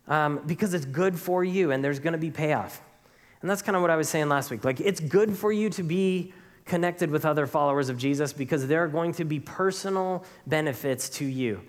um, 0.08 0.40
because 0.48 0.74
it's 0.74 0.86
good 0.86 1.20
for 1.20 1.44
you 1.44 1.72
and 1.72 1.84
there's 1.84 2.00
going 2.00 2.14
to 2.14 2.18
be 2.18 2.32
payoff. 2.32 2.82
And 3.42 3.50
that's 3.50 3.62
kind 3.62 3.76
of 3.76 3.82
what 3.82 3.92
I 3.92 3.98
was 3.98 4.08
saying 4.08 4.30
last 4.30 4.50
week. 4.50 4.64
Like, 4.64 4.80
it's 4.80 5.02
good 5.02 5.36
for 5.36 5.52
you 5.52 5.70
to 5.72 5.84
be 5.84 6.32
connected 6.66 7.10
with 7.10 7.26
other 7.26 7.46
followers 7.46 7.90
of 7.90 7.98
Jesus 7.98 8.34
because 8.34 8.68
there 8.68 8.84
are 8.84 8.88
going 8.88 9.14
to 9.14 9.26
be 9.26 9.40
personal 9.40 10.24
benefits 10.48 11.10
to 11.10 11.26
you. 11.26 11.62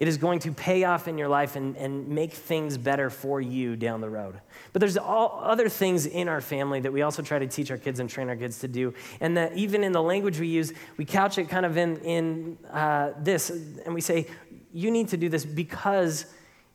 It 0.00 0.06
is 0.06 0.16
going 0.16 0.38
to 0.40 0.52
pay 0.52 0.84
off 0.84 1.08
in 1.08 1.18
your 1.18 1.26
life 1.26 1.56
and, 1.56 1.76
and 1.76 2.08
make 2.08 2.32
things 2.32 2.78
better 2.78 3.10
for 3.10 3.40
you 3.40 3.74
down 3.74 4.00
the 4.00 4.08
road. 4.08 4.40
But 4.72 4.78
there's 4.78 4.96
all 4.96 5.40
other 5.42 5.68
things 5.68 6.06
in 6.06 6.28
our 6.28 6.40
family 6.40 6.78
that 6.80 6.92
we 6.92 7.02
also 7.02 7.20
try 7.20 7.40
to 7.40 7.48
teach 7.48 7.72
our 7.72 7.78
kids 7.78 7.98
and 7.98 8.08
train 8.08 8.28
our 8.28 8.36
kids 8.36 8.60
to 8.60 8.68
do. 8.68 8.94
And 9.20 9.36
that 9.36 9.56
even 9.56 9.82
in 9.82 9.90
the 9.90 10.02
language 10.02 10.38
we 10.38 10.46
use, 10.46 10.72
we 10.96 11.04
couch 11.04 11.36
it 11.38 11.48
kind 11.48 11.66
of 11.66 11.76
in, 11.76 11.96
in 11.98 12.58
uh, 12.70 13.10
this, 13.18 13.50
and 13.50 13.92
we 13.92 14.00
say, 14.00 14.28
you 14.72 14.92
need 14.92 15.08
to 15.08 15.16
do 15.16 15.28
this 15.28 15.44
because 15.44 16.26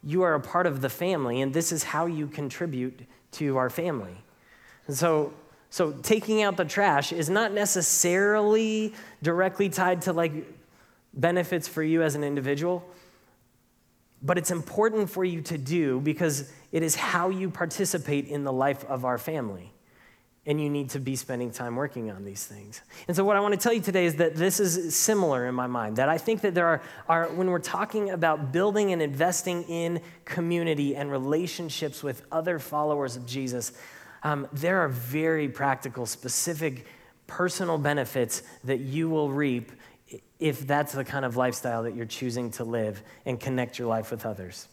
you 0.04 0.24
are 0.24 0.34
a 0.34 0.40
part 0.42 0.68
of 0.68 0.82
the 0.82 0.90
family, 0.90 1.40
and 1.40 1.54
this 1.54 1.72
is 1.72 1.84
how 1.84 2.06
you 2.06 2.28
contribute 2.28 3.04
to 3.32 3.56
our 3.56 3.70
family. 3.70 4.22
And 4.88 4.98
so, 4.98 5.34
so 5.74 5.92
taking 5.92 6.44
out 6.44 6.56
the 6.56 6.66
trash 6.66 7.12
is 7.12 7.32
not 7.32 7.52
necessarily 7.52 8.94
directly 9.24 9.70
tied 9.70 10.04
to 10.04 10.14
like 10.14 10.32
benefits 11.16 11.68
for 11.68 11.82
you 11.82 12.04
as 12.04 12.14
an 12.14 12.24
individual, 12.24 12.88
but 14.22 14.38
it's 14.38 14.52
important 14.52 15.10
for 15.10 15.26
you 15.26 15.42
to 15.42 15.58
do 15.58 16.00
because 16.00 16.54
it 16.72 16.84
is 16.84 16.94
how 16.94 17.30
you 17.30 17.50
participate 17.50 18.28
in 18.28 18.44
the 18.44 18.54
life 18.54 18.86
of 18.86 19.04
our 19.04 19.18
family. 19.18 19.74
And 20.46 20.62
you 20.62 20.70
need 20.70 20.92
to 20.92 21.00
be 21.00 21.16
spending 21.16 21.50
time 21.50 21.76
working 21.76 22.12
on 22.12 22.24
these 22.24 22.46
things. 22.46 22.82
And 23.08 23.18
so, 23.18 23.24
what 23.24 23.36
I 23.36 23.40
want 23.40 23.56
to 23.56 23.60
tell 23.60 23.74
you 23.74 23.82
today 23.82 24.06
is 24.06 24.18
that 24.18 24.36
this 24.36 24.60
is 24.60 24.96
similar 24.96 25.48
in 25.48 25.56
my 25.56 25.68
mind. 25.68 25.96
That 25.96 26.08
I 26.08 26.20
think 26.20 26.42
that 26.42 26.54
there 26.54 26.68
are, 26.68 26.82
are 27.10 27.26
when 27.30 27.50
we're 27.50 27.58
talking 27.58 28.12
about 28.12 28.52
building 28.52 28.92
and 28.92 29.02
investing 29.02 29.64
in 29.64 30.02
community 30.26 30.96
and 30.96 31.10
relationships 31.10 32.04
with 32.04 32.24
other 32.32 32.60
followers 32.60 33.16
of 33.16 33.26
Jesus, 33.26 33.72
um, 34.24 34.48
there 34.54 34.80
are 34.80 34.90
very 34.90 35.50
practical, 35.50 36.06
specific, 36.06 36.86
personal 37.28 37.78
benefits 37.78 38.44
that 38.64 38.80
you 38.80 39.10
will 39.10 39.32
reap 39.32 39.72
if 40.40 40.66
that's 40.68 40.94
the 40.94 41.04
kind 41.04 41.26
of 41.26 41.38
lifestyle 41.38 41.84
that 41.84 41.96
you're 41.96 42.06
choosing 42.06 42.52
to 42.52 42.64
live 42.64 43.02
and 43.26 43.40
connect 43.40 43.80
your 43.80 43.88
life 43.88 44.12
with 44.12 44.26
others. 44.26 44.68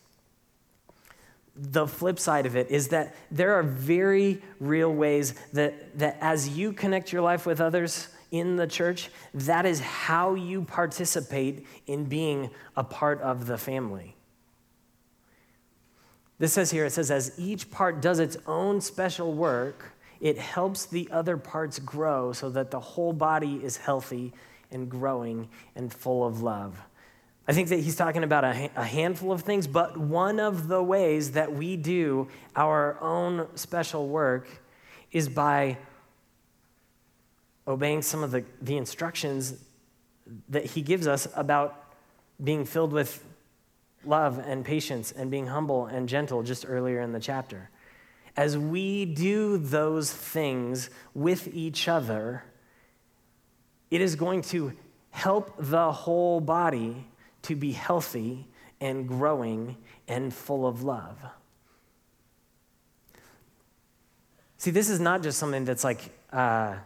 The 1.57 1.87
flip 1.87 2.19
side 2.19 2.47
of 2.47 2.57
it 2.57 2.71
is 2.71 2.89
that 2.89 3.15
there 3.31 3.55
are 3.55 3.63
very 3.63 4.43
real 4.59 4.93
ways 4.93 5.35
that, 5.53 5.99
that 5.99 6.17
as 6.21 6.49
you 6.49 6.73
connect 6.73 7.13
your 7.13 7.23
life 7.23 7.47
with 7.47 7.61
others 7.61 8.09
in 8.31 8.57
the 8.57 8.67
church, 8.67 9.11
that 9.35 9.67
is 9.67 9.81
how 9.81 10.35
you 10.35 10.63
participate 10.63 11.67
in 11.87 12.05
being 12.05 12.51
a 12.77 12.85
part 12.85 13.21
of 13.21 13.47
the 13.47 13.59
family. 13.59 14.17
This 16.41 16.55
says 16.55 16.71
here, 16.71 16.87
it 16.87 16.93
says, 16.93 17.11
as 17.11 17.39
each 17.39 17.71
part 17.71 18.01
does 18.01 18.19
its 18.19 18.39
own 18.47 18.81
special 18.81 19.35
work, 19.35 19.93
it 20.23 20.39
helps 20.39 20.87
the 20.87 21.07
other 21.13 21.37
parts 21.37 21.79
grow 21.79 22.33
so 22.33 22.49
that 22.49 22.71
the 22.71 22.81
whole 22.81 23.13
body 23.13 23.61
is 23.63 23.77
healthy 23.77 24.33
and 24.71 24.91
growing 24.91 25.51
and 25.77 25.93
full 25.93 26.27
of 26.27 26.41
love. 26.41 26.81
I 27.47 27.53
think 27.53 27.69
that 27.69 27.81
he's 27.81 27.95
talking 27.95 28.25
about 28.25 28.45
a, 28.45 28.71
a, 28.75 28.85
handful 28.85 29.33
of 29.33 29.43
things, 29.43 29.67
but 29.67 29.99
one 29.99 30.41
of 30.41 30.67
the 30.67 30.83
ways 30.83 31.33
that 31.33 31.53
we 31.53 31.77
do 31.77 32.29
our 32.57 32.99
own 33.03 33.47
special 33.55 34.09
work 34.09 34.49
is 35.13 35.29
by 35.29 35.77
obeying 37.69 38.01
some 38.01 38.23
of 38.23 38.31
the, 38.31 38.45
the 38.63 38.79
instructions 38.79 39.63
that 40.49 40.65
he 40.65 40.81
gives 40.81 41.07
us 41.07 41.29
about 41.37 41.95
being 42.43 42.65
filled 42.65 42.93
with 42.93 43.23
love 44.05 44.39
and 44.39 44.65
patience 44.65 45.13
and 45.13 45.31
being 45.31 45.47
humble 45.47 45.87
and 45.87 46.09
gentle 46.09 46.43
just 46.43 46.65
earlier 46.67 47.01
in 47.01 47.13
the 47.13 47.21
chapter. 47.21 47.71
As 48.37 48.57
we 48.57 49.05
do 49.05 49.59
those 49.59 50.13
things 50.13 50.91
with 51.15 51.49
each 51.53 51.89
other, 51.89 52.45
it 53.91 54.01
is 54.01 54.15
going 54.15 54.43
to 54.43 54.73
help 55.11 55.55
the 55.59 55.93
whole 55.93 56.41
body 56.41 57.07
to 57.43 57.57
be 57.57 57.73
healthy 57.73 58.47
and 58.81 59.07
growing 59.07 59.77
and 60.09 60.33
full 60.33 60.67
of 60.67 60.83
love. 60.83 61.19
See, 64.59 64.71
this 64.71 64.89
is 64.91 65.01
not 65.01 65.23
just 65.23 65.39
something 65.39 65.65
that's 65.65 65.85
like 65.85 66.01
uh, 66.33 66.77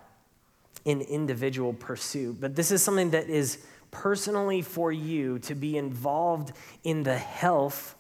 an 0.86 1.00
individual 1.02 1.72
pursuit, 1.72 2.40
but 2.40 2.54
this 2.54 2.70
is 2.70 2.82
something 2.82 3.10
that 3.10 3.28
is 3.28 3.58
personally 3.94 4.60
for 4.60 4.92
you 4.92 5.38
to 5.38 5.54
be 5.54 5.78
involved 5.78 6.52
in 6.82 7.04
the 7.04 7.16
health 7.16 7.94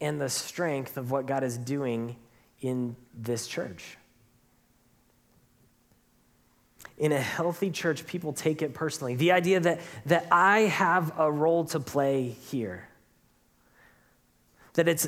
and 0.00 0.20
the 0.20 0.28
strength 0.28 0.98
of 0.98 1.10
what 1.10 1.26
God 1.26 1.42
is 1.42 1.56
doing 1.56 2.16
in 2.60 2.96
this 3.14 3.46
church. 3.46 3.96
In 6.98 7.12
a 7.12 7.20
healthy 7.20 7.70
church, 7.70 8.06
people 8.06 8.34
take 8.34 8.60
it 8.60 8.74
personally. 8.74 9.14
The 9.14 9.32
idea 9.32 9.60
that, 9.60 9.80
that 10.06 10.26
I 10.30 10.60
have 10.60 11.18
a 11.18 11.30
role 11.30 11.64
to 11.66 11.80
play 11.80 12.28
here. 12.50 12.88
That 14.74 14.88
it's 14.88 15.06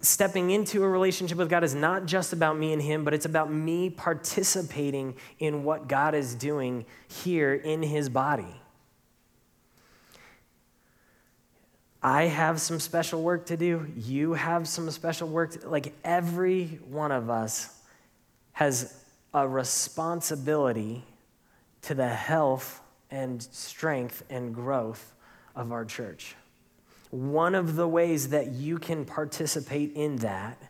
stepping 0.00 0.50
into 0.50 0.82
a 0.82 0.88
relationship 0.88 1.38
with 1.38 1.50
God 1.50 1.62
is 1.62 1.74
not 1.74 2.06
just 2.06 2.32
about 2.32 2.58
me 2.58 2.72
and 2.72 2.82
Him, 2.82 3.04
but 3.04 3.14
it's 3.14 3.26
about 3.26 3.52
me 3.52 3.90
participating 3.90 5.14
in 5.38 5.62
what 5.62 5.88
God 5.88 6.14
is 6.14 6.34
doing 6.34 6.86
here 7.06 7.54
in 7.54 7.82
His 7.82 8.08
body. 8.08 8.59
I 12.02 12.24
have 12.24 12.60
some 12.60 12.80
special 12.80 13.22
work 13.22 13.46
to 13.46 13.56
do. 13.56 13.86
You 13.96 14.32
have 14.32 14.66
some 14.66 14.90
special 14.90 15.28
work. 15.28 15.52
To, 15.52 15.68
like 15.68 15.92
every 16.02 16.80
one 16.88 17.12
of 17.12 17.28
us 17.28 17.78
has 18.52 19.04
a 19.34 19.46
responsibility 19.46 21.04
to 21.82 21.94
the 21.94 22.08
health 22.08 22.80
and 23.10 23.42
strength 23.42 24.22
and 24.30 24.54
growth 24.54 25.12
of 25.54 25.72
our 25.72 25.84
church. 25.84 26.36
One 27.10 27.54
of 27.54 27.76
the 27.76 27.88
ways 27.88 28.30
that 28.30 28.52
you 28.52 28.78
can 28.78 29.04
participate 29.04 29.92
in 29.94 30.16
that 30.16 30.62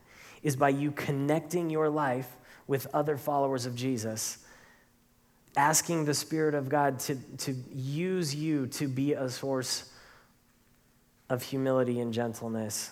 is 0.42 0.56
by 0.56 0.70
you 0.70 0.90
connecting 0.90 1.70
your 1.70 1.88
life 1.88 2.28
with 2.66 2.86
other 2.94 3.16
followers 3.16 3.66
of 3.66 3.74
Jesus, 3.74 4.38
asking 5.56 6.06
the 6.06 6.14
Spirit 6.14 6.54
of 6.54 6.68
God 6.68 6.98
to, 7.00 7.16
to 7.38 7.54
use 7.72 8.34
you 8.34 8.66
to 8.68 8.88
be 8.88 9.12
a 9.12 9.28
source 9.28 9.89
of 11.30 11.42
humility 11.42 12.00
and 12.00 12.12
gentleness 12.12 12.90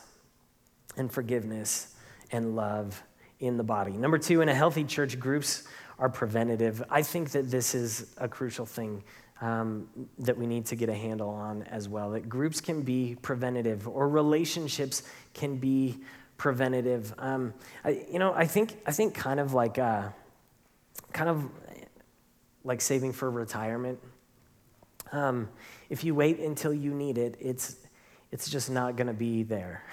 and 0.97 1.13
forgiveness 1.13 1.95
and 2.33 2.57
love 2.57 3.03
in 3.41 3.57
the 3.57 3.65
body. 3.65 3.93
Number 3.93 4.19
two, 4.19 4.41
in 4.41 4.49
a 4.49 4.55
healthy 4.55 4.85
church, 4.85 5.19
groups 5.19 5.65
are 5.99 6.09
preventative. 6.09 6.83
I 6.89 7.03
think 7.03 7.33
that 7.33 7.51
this 7.51 7.75
is 7.75 8.15
a 8.17 8.29
crucial 8.29 8.65
thing 8.65 9.03
um, 9.41 9.89
that 10.21 10.37
we 10.37 10.47
need 10.47 10.67
to 10.67 10.77
get 10.77 10.89
a 10.89 10.95
handle 10.95 11.29
on 11.29 11.65
as 11.65 11.89
well. 11.89 12.11
That 12.11 12.29
groups 12.29 12.61
can 12.61 12.83
be 12.83 13.17
preventative, 13.23 13.87
or 13.87 14.09
relationships 14.09 15.03
can 15.35 15.57
be 15.57 15.99
preventative. 16.37 17.13
Um, 17.19 17.55
I, 17.85 18.05
you 18.11 18.19
know, 18.19 18.33
I 18.33 18.47
think 18.47 18.77
I 18.87 18.93
think 18.93 19.15
kind 19.15 19.41
of 19.41 19.55
like 19.55 19.79
uh, 19.79 20.09
kind 21.13 21.29
of 21.29 21.49
like 22.65 22.81
saving 22.81 23.13
for 23.13 23.31
retirement. 23.31 23.99
Um, 25.11 25.49
if 25.89 26.05
you 26.05 26.15
wait 26.15 26.39
until 26.39 26.75
you 26.75 26.93
need 26.93 27.19
it, 27.19 27.37
it's 27.41 27.77
it's 28.31 28.51
just 28.51 28.71
not 28.71 28.97
going 28.97 29.07
to 29.07 29.13
be 29.13 29.43
there. 29.43 29.85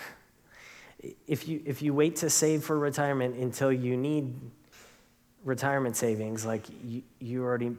If 1.28 1.48
you 1.48 1.62
if 1.65 1.82
you 1.82 1.93
wait 1.93 2.17
to 2.17 2.30
save 2.30 2.63
for 2.63 2.78
retirement 2.78 3.36
until 3.36 3.71
you 3.71 3.95
need 3.95 4.34
retirement 5.43 5.95
savings, 5.95 6.45
like 6.45 6.63
you, 6.84 7.04
you 7.19 7.43
already 7.43 7.78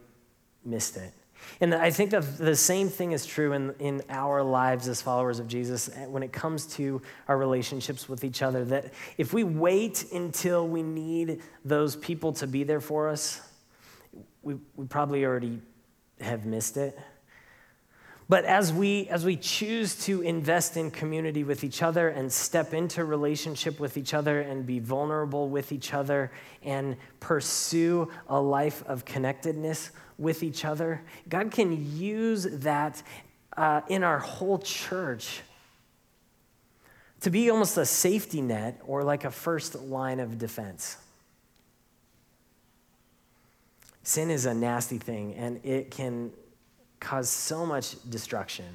missed 0.63 0.97
it. 0.97 1.13
And 1.61 1.73
I 1.73 1.91
think 1.91 2.11
that 2.11 2.37
the 2.37 2.55
same 2.55 2.89
thing 2.89 3.11
is 3.11 3.25
true 3.25 3.53
in, 3.53 3.73
in 3.79 4.01
our 4.09 4.43
lives 4.43 4.87
as 4.87 5.01
followers 5.01 5.39
of 5.39 5.47
Jesus 5.47 5.89
eh, 5.89 6.05
when 6.05 6.23
it 6.23 6.31
comes 6.31 6.65
to 6.75 7.01
our 7.27 7.37
relationships 7.37 8.09
with 8.09 8.23
each 8.23 8.41
other. 8.41 8.65
That 8.65 8.93
if 9.17 9.33
we 9.33 9.43
wait 9.43 10.11
until 10.11 10.67
we 10.67 10.83
need 10.83 11.41
those 11.63 11.95
people 11.95 12.33
to 12.33 12.47
be 12.47 12.63
there 12.63 12.81
for 12.81 13.07
us, 13.07 13.41
we, 14.41 14.55
we 14.75 14.85
probably 14.85 15.25
already 15.25 15.61
have 16.21 16.45
missed 16.45 16.77
it. 16.77 16.97
But 18.29 18.43
as 18.43 18.73
we, 18.73 19.07
as 19.07 19.23
we 19.23 19.37
choose 19.37 19.95
to 20.05 20.21
invest 20.21 20.75
in 20.75 20.91
community 20.91 21.45
with 21.45 21.63
each 21.63 21.81
other 21.81 22.09
and 22.09 22.31
step 22.31 22.73
into 22.73 23.05
relationship 23.05 23.79
with 23.79 23.95
each 23.95 24.13
other 24.13 24.41
and 24.41 24.65
be 24.65 24.79
vulnerable 24.79 25.47
with 25.47 25.71
each 25.71 25.93
other 25.93 26.31
and 26.61 26.97
pursue 27.21 28.11
a 28.27 28.39
life 28.39 28.83
of 28.85 29.05
connectedness 29.05 29.91
with 30.17 30.43
each 30.43 30.65
other, 30.65 31.01
God 31.29 31.51
can 31.51 31.97
use 31.97 32.43
that 32.43 33.01
uh, 33.55 33.81
in 33.87 34.03
our 34.03 34.19
whole 34.19 34.59
church 34.59 35.41
to 37.21 37.29
be 37.29 37.49
almost 37.49 37.77
a 37.77 37.85
safety 37.85 38.41
net 38.41 38.79
or 38.85 39.03
like 39.03 39.23
a 39.23 39.31
first 39.31 39.75
line 39.75 40.19
of 40.19 40.37
defense. 40.37 40.97
Sin 44.03 44.29
is 44.29 44.45
a 44.45 44.53
nasty 44.53 44.97
thing 44.97 45.33
and 45.35 45.63
it 45.65 45.91
can 45.91 46.31
cause 46.99 47.29
so 47.29 47.65
much 47.65 47.95
destruction. 48.09 48.65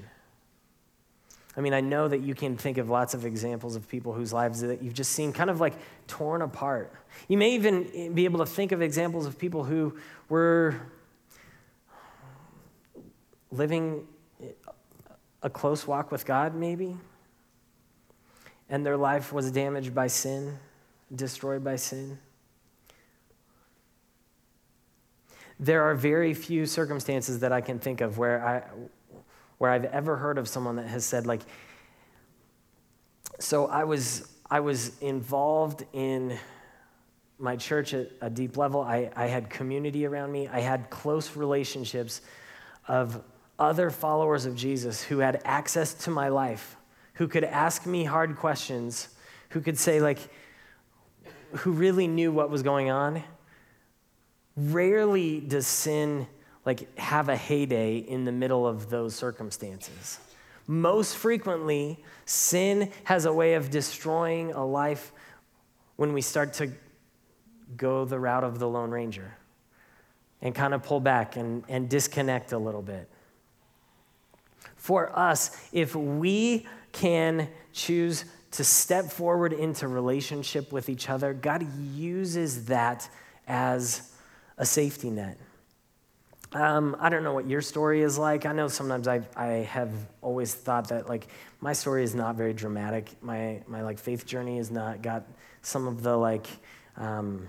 I 1.57 1.61
mean, 1.61 1.75
I 1.75 1.81
know 1.81 2.09
that 2.09 2.21
you 2.21 2.35
can 2.35 2.57
think 2.57 2.79
of 2.79 2.89
lots 2.89 3.13
of 3.13 3.27
examples 3.27 3.77
of 3.77 3.87
people 3.89 4.13
whose 4.13 4.33
lives 4.33 4.63
that 4.63 4.83
you've 4.83 4.95
just 4.95 5.13
seen 5.13 5.33
kind 5.33 5.51
of 5.51 5.61
like 5.61 5.75
torn 6.07 6.41
apart. 6.41 6.93
You 7.29 7.37
may 7.37 7.55
even 7.55 8.15
be 8.15 8.25
able 8.25 8.39
to 8.39 8.47
think 8.47 8.73
of 8.73 8.81
examples 8.81 9.27
of 9.27 9.39
people 9.39 9.65
who 9.65 9.95
were 10.31 10.81
living 13.51 14.07
a 15.43 15.51
close 15.51 15.87
walk 15.87 16.11
with 16.11 16.25
God, 16.25 16.55
maybe, 16.55 16.97
and 18.71 18.87
their 18.87 18.97
life 18.97 19.33
was 19.33 19.51
damaged 19.51 19.95
by 19.95 20.07
sin, 20.07 20.59
destroyed 21.15 21.63
by 21.63 21.77
sin. 21.77 22.19
There 25.63 25.85
are 25.85 25.95
very 25.95 26.35
few 26.35 26.67
circumstances 26.67 27.39
that 27.39 27.53
I 27.53 27.61
can 27.61 27.79
think 27.79 28.01
of 28.01 28.19
where, 28.19 28.45
I, 28.45 28.63
where 29.59 29.71
I've 29.71 29.85
ever 29.85 30.17
heard 30.17 30.37
of 30.37 30.49
someone 30.49 30.77
that 30.77 30.89
has 30.89 31.05
said, 31.05 31.27
like, 31.27 31.41
so 33.39 33.67
I 33.67 33.85
was, 33.85 34.29
I 34.51 34.61
was 34.61 34.99
involved 35.01 35.85
in 35.93 36.39
my 37.39 37.57
church 37.57 37.95
at 37.95 38.11
a 38.21 38.29
deep 38.29 38.57
level. 38.57 38.81
I, 38.81 39.11
I 39.15 39.27
had 39.27 39.51
community 39.51 40.05
around 40.05 40.33
me. 40.33 40.49
I 40.49 40.61
had 40.61 40.91
close 40.91 41.37
relationships 41.37 42.21
of, 42.87 43.23
other 43.63 43.91
followers 43.91 44.45
of 44.45 44.57
Jesus 44.57 45.05
who 45.05 45.19
had 45.19 45.41
access 45.45 45.95
to 45.95 46.11
my 46.11 46.29
life, 46.29 46.77
who 47.15 47.29
could 47.29 47.45
ask 47.45 47.87
me 47.87 48.03
hard 48.03 48.37
questions, 48.37 49.09
who 49.51 49.61
could 49.61 49.79
say, 49.79 50.01
like, 50.01 50.19
who 51.59 51.71
really 51.71 52.09
knew 52.09 52.33
what 52.33 52.51
was 52.51 52.63
going 52.65 52.91
on, 52.91 53.23
rarely 54.57 55.41
does 55.41 55.67
sin 55.67 56.27
like 56.65 56.97
have 56.99 57.29
a 57.29 57.37
heyday 57.37 57.97
in 57.99 58.25
the 58.25 58.33
middle 58.33 58.67
of 58.67 58.91
those 58.91 59.15
circumstances. 59.15 60.19
Most 60.67 61.17
frequently, 61.17 62.03
sin 62.25 62.91
has 63.05 63.25
a 63.25 63.33
way 63.33 63.55
of 63.55 63.71
destroying 63.71 64.53
a 64.53 64.65
life 64.65 65.13
when 65.97 66.13
we 66.13 66.21
start 66.21 66.55
to 66.55 66.71
go 67.77 68.05
the 68.05 68.19
route 68.19 68.45
of 68.45 68.59
the 68.59 68.69
Lone 68.69 68.91
Ranger 68.91 69.37
and 70.41 70.55
kind 70.55 70.75
of 70.75 70.83
pull 70.83 71.01
back 71.01 71.37
and, 71.37 71.65
and 71.69 71.89
disconnect 71.89 72.53
a 72.53 72.59
little 72.59 72.83
bit. 72.83 73.09
For 74.77 75.17
us, 75.17 75.69
if 75.73 75.95
we 75.95 76.67
can 76.93 77.49
choose 77.73 78.25
to 78.53 78.65
step 78.65 79.07
forward 79.07 79.53
into 79.53 79.89
relationship 79.89 80.73
with 80.73 80.89
each 80.89 81.09
other, 81.09 81.33
God 81.33 81.67
uses 81.95 82.67
that 82.67 83.09
as 83.47 84.12
a 84.59 84.67
safety 84.67 85.11
net. 85.11 85.39
Um, 86.53 86.97
I 87.01 87.09
don't 87.09 87.25
know 87.25 87.33
what 87.33 87.49
your 87.49 87.63
story 87.63 88.03
is 88.03 88.19
like. 88.19 88.45
I 88.45 88.53
know 88.53 88.69
sometimes 88.69 89.09
I, 89.09 89.23
I 89.35 89.47
have 89.47 89.91
always 90.21 90.53
thought 90.53 90.89
that 90.89 91.09
like 91.09 91.29
my 91.61 91.73
story 91.73 92.05
is 92.05 92.15
not 92.15 92.37
very 92.37 92.53
dramatic. 92.53 93.11
My 93.23 93.63
my 93.67 93.83
like 93.83 93.99
faith 93.99 94.27
journey 94.27 94.59
has 94.59 94.71
not 94.71 95.01
got 95.01 95.25
some 95.63 95.87
of 95.87 96.03
the 96.03 96.15
like 96.15 96.47
um, 96.97 97.49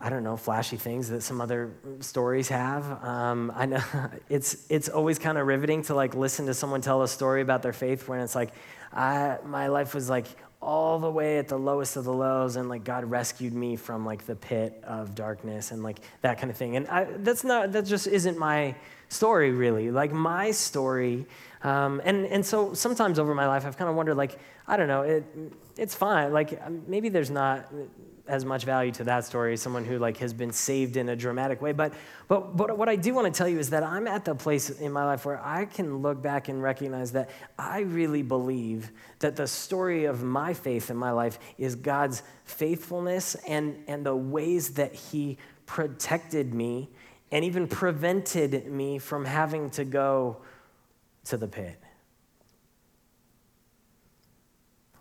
I 0.00 0.10
don't 0.10 0.24
know 0.24 0.36
flashy 0.36 0.76
things 0.76 1.08
that 1.10 1.22
some 1.22 1.40
other 1.40 1.72
stories 2.00 2.48
have. 2.48 3.04
Um, 3.04 3.52
I 3.54 3.66
know 3.66 3.82
it's 4.28 4.66
it's 4.70 4.88
always 4.88 5.18
kind 5.18 5.38
of 5.38 5.46
riveting 5.46 5.82
to 5.84 5.94
like 5.94 6.14
listen 6.14 6.46
to 6.46 6.54
someone 6.54 6.80
tell 6.80 7.02
a 7.02 7.08
story 7.08 7.42
about 7.42 7.62
their 7.62 7.72
faith 7.72 8.08
when 8.08 8.20
it's 8.20 8.34
like 8.34 8.50
I, 8.92 9.38
my 9.44 9.66
life 9.68 9.94
was 9.94 10.08
like 10.08 10.26
all 10.64 10.98
the 10.98 11.10
way 11.10 11.38
at 11.38 11.46
the 11.48 11.58
lowest 11.58 11.96
of 11.96 12.04
the 12.04 12.12
lows 12.12 12.56
and 12.56 12.68
like 12.68 12.84
god 12.84 13.04
rescued 13.04 13.52
me 13.52 13.76
from 13.76 14.04
like 14.06 14.24
the 14.26 14.34
pit 14.34 14.82
of 14.84 15.14
darkness 15.14 15.70
and 15.70 15.82
like 15.82 16.00
that 16.22 16.38
kind 16.38 16.50
of 16.50 16.56
thing. 16.56 16.76
And 16.76 16.88
I, 16.88 17.04
that's 17.18 17.44
not 17.44 17.72
that 17.72 17.84
just 17.84 18.06
isn't 18.06 18.38
my 18.38 18.74
story 19.08 19.50
really. 19.50 19.90
Like 19.90 20.12
my 20.12 20.50
story 20.50 21.26
um, 21.64 22.00
and 22.04 22.26
and 22.26 22.46
so 22.46 22.74
sometimes 22.74 23.18
over 23.18 23.34
my 23.34 23.46
life 23.48 23.66
i've 23.66 23.76
kind 23.76 23.90
of 23.90 23.96
wondered 23.96 24.16
like 24.16 24.38
i 24.68 24.76
don't 24.76 24.88
know 24.88 25.02
it 25.02 25.24
it's 25.76 25.94
fine 25.94 26.32
like 26.32 26.60
maybe 26.86 27.08
there's 27.08 27.30
not 27.30 27.66
as 28.26 28.44
much 28.44 28.64
value 28.64 28.90
to 28.90 29.04
that 29.04 29.24
story 29.24 29.56
someone 29.56 29.84
who 29.84 29.98
like 29.98 30.16
has 30.16 30.32
been 30.32 30.52
saved 30.52 30.96
in 30.96 31.08
a 31.10 31.16
dramatic 31.16 31.60
way 31.60 31.72
but 31.72 31.92
but 32.28 32.56
but 32.56 32.78
what 32.78 32.88
i 32.88 32.96
do 32.96 33.12
want 33.12 33.26
to 33.26 33.36
tell 33.36 33.48
you 33.48 33.58
is 33.58 33.70
that 33.70 33.82
i'm 33.82 34.06
at 34.06 34.24
the 34.24 34.34
place 34.34 34.70
in 34.70 34.92
my 34.92 35.04
life 35.04 35.26
where 35.26 35.44
i 35.44 35.64
can 35.64 35.98
look 35.98 36.22
back 36.22 36.48
and 36.48 36.62
recognize 36.62 37.12
that 37.12 37.28
i 37.58 37.80
really 37.80 38.22
believe 38.22 38.90
that 39.18 39.36
the 39.36 39.46
story 39.46 40.04
of 40.04 40.22
my 40.22 40.54
faith 40.54 40.90
in 40.90 40.96
my 40.96 41.10
life 41.10 41.38
is 41.58 41.74
god's 41.74 42.22
faithfulness 42.44 43.34
and 43.46 43.76
and 43.88 44.06
the 44.06 44.16
ways 44.16 44.70
that 44.74 44.94
he 44.94 45.36
protected 45.66 46.54
me 46.54 46.88
and 47.30 47.44
even 47.44 47.66
prevented 47.66 48.66
me 48.70 48.98
from 48.98 49.24
having 49.24 49.68
to 49.68 49.84
go 49.84 50.36
to 51.24 51.36
the 51.36 51.48
pit 51.48 51.80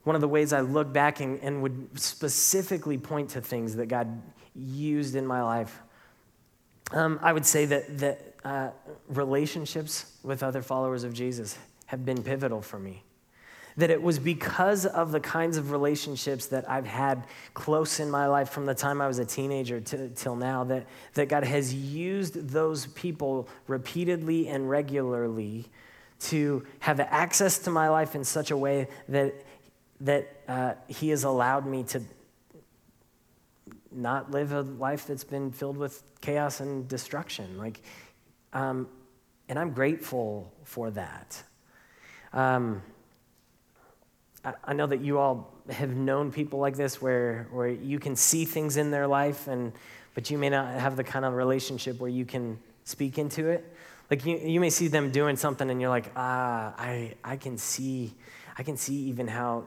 one 0.03 0.15
of 0.15 0.21
the 0.21 0.27
ways 0.27 0.53
I 0.53 0.61
look 0.61 0.91
back 0.91 1.19
and, 1.21 1.39
and 1.41 1.61
would 1.61 1.99
specifically 1.99 2.97
point 2.97 3.29
to 3.31 3.41
things 3.41 3.75
that 3.77 3.87
God 3.87 4.21
used 4.53 5.15
in 5.15 5.25
my 5.25 5.41
life, 5.41 5.81
um, 6.91 7.19
I 7.21 7.33
would 7.33 7.45
say 7.45 7.65
that, 7.65 7.97
that 7.99 8.35
uh, 8.43 8.69
relationships 9.07 10.11
with 10.21 10.43
other 10.43 10.61
followers 10.61 11.03
of 11.03 11.13
Jesus 11.13 11.57
have 11.85 12.05
been 12.05 12.21
pivotal 12.21 12.61
for 12.61 12.77
me. 12.77 13.03
That 13.77 13.89
it 13.89 14.03
was 14.03 14.19
because 14.19 14.85
of 14.85 15.11
the 15.11 15.19
kinds 15.19 15.57
of 15.57 15.71
relationships 15.71 16.47
that 16.47 16.69
I've 16.69 16.85
had 16.85 17.25
close 17.55 17.99
in 17.99 18.11
my 18.11 18.27
life 18.27 18.49
from 18.49 18.65
the 18.65 18.75
time 18.75 19.01
I 19.01 19.07
was 19.07 19.17
a 19.17 19.25
teenager 19.25 19.79
to, 19.79 20.09
till 20.09 20.35
now 20.35 20.63
that, 20.65 20.85
that 21.15 21.29
God 21.29 21.43
has 21.43 21.73
used 21.73 22.49
those 22.49 22.87
people 22.87 23.47
repeatedly 23.67 24.49
and 24.49 24.69
regularly 24.69 25.65
to 26.23 26.65
have 26.79 26.99
access 26.99 27.59
to 27.59 27.69
my 27.69 27.89
life 27.89 28.15
in 28.15 28.23
such 28.23 28.51
a 28.51 28.57
way 28.57 28.87
that 29.09 29.33
that 30.01 30.35
uh, 30.47 30.73
He 30.87 31.09
has 31.09 31.23
allowed 31.23 31.65
me 31.65 31.83
to 31.83 32.01
not 33.91 34.31
live 34.31 34.51
a 34.51 34.61
life 34.61 35.07
that's 35.07 35.23
been 35.23 35.51
filled 35.51 35.77
with 35.77 36.03
chaos 36.21 36.59
and 36.59 36.87
destruction. 36.87 37.57
Like, 37.57 37.81
um, 38.51 38.87
and 39.47 39.57
I'm 39.59 39.71
grateful 39.71 40.51
for 40.63 40.91
that. 40.91 41.41
Um, 42.33 42.81
I, 44.43 44.53
I 44.65 44.73
know 44.73 44.87
that 44.87 45.01
you 45.01 45.19
all 45.19 45.53
have 45.69 45.95
known 45.95 46.31
people 46.31 46.59
like 46.59 46.75
this 46.75 47.01
where, 47.01 47.47
where 47.51 47.67
you 47.67 47.99
can 47.99 48.15
see 48.15 48.45
things 48.45 48.77
in 48.77 48.91
their 48.91 49.07
life, 49.07 49.47
and, 49.47 49.71
but 50.15 50.29
you 50.29 50.37
may 50.37 50.49
not 50.49 50.73
have 50.73 50.95
the 50.95 51.03
kind 51.03 51.23
of 51.23 51.33
relationship 51.33 51.99
where 51.99 52.09
you 52.09 52.25
can 52.25 52.59
speak 52.83 53.17
into 53.17 53.47
it. 53.47 53.72
Like 54.09 54.25
you, 54.25 54.37
you 54.37 54.59
may 54.59 54.69
see 54.69 54.87
them 54.87 55.11
doing 55.11 55.35
something 55.35 55.69
and 55.69 55.79
you're 55.79 55.89
like, 55.89 56.11
ah, 56.15 56.73
I, 56.77 57.15
I 57.23 57.37
can 57.37 57.57
see, 57.57 58.13
I 58.57 58.63
can 58.63 58.77
see 58.77 58.95
even 59.09 59.27
how 59.27 59.65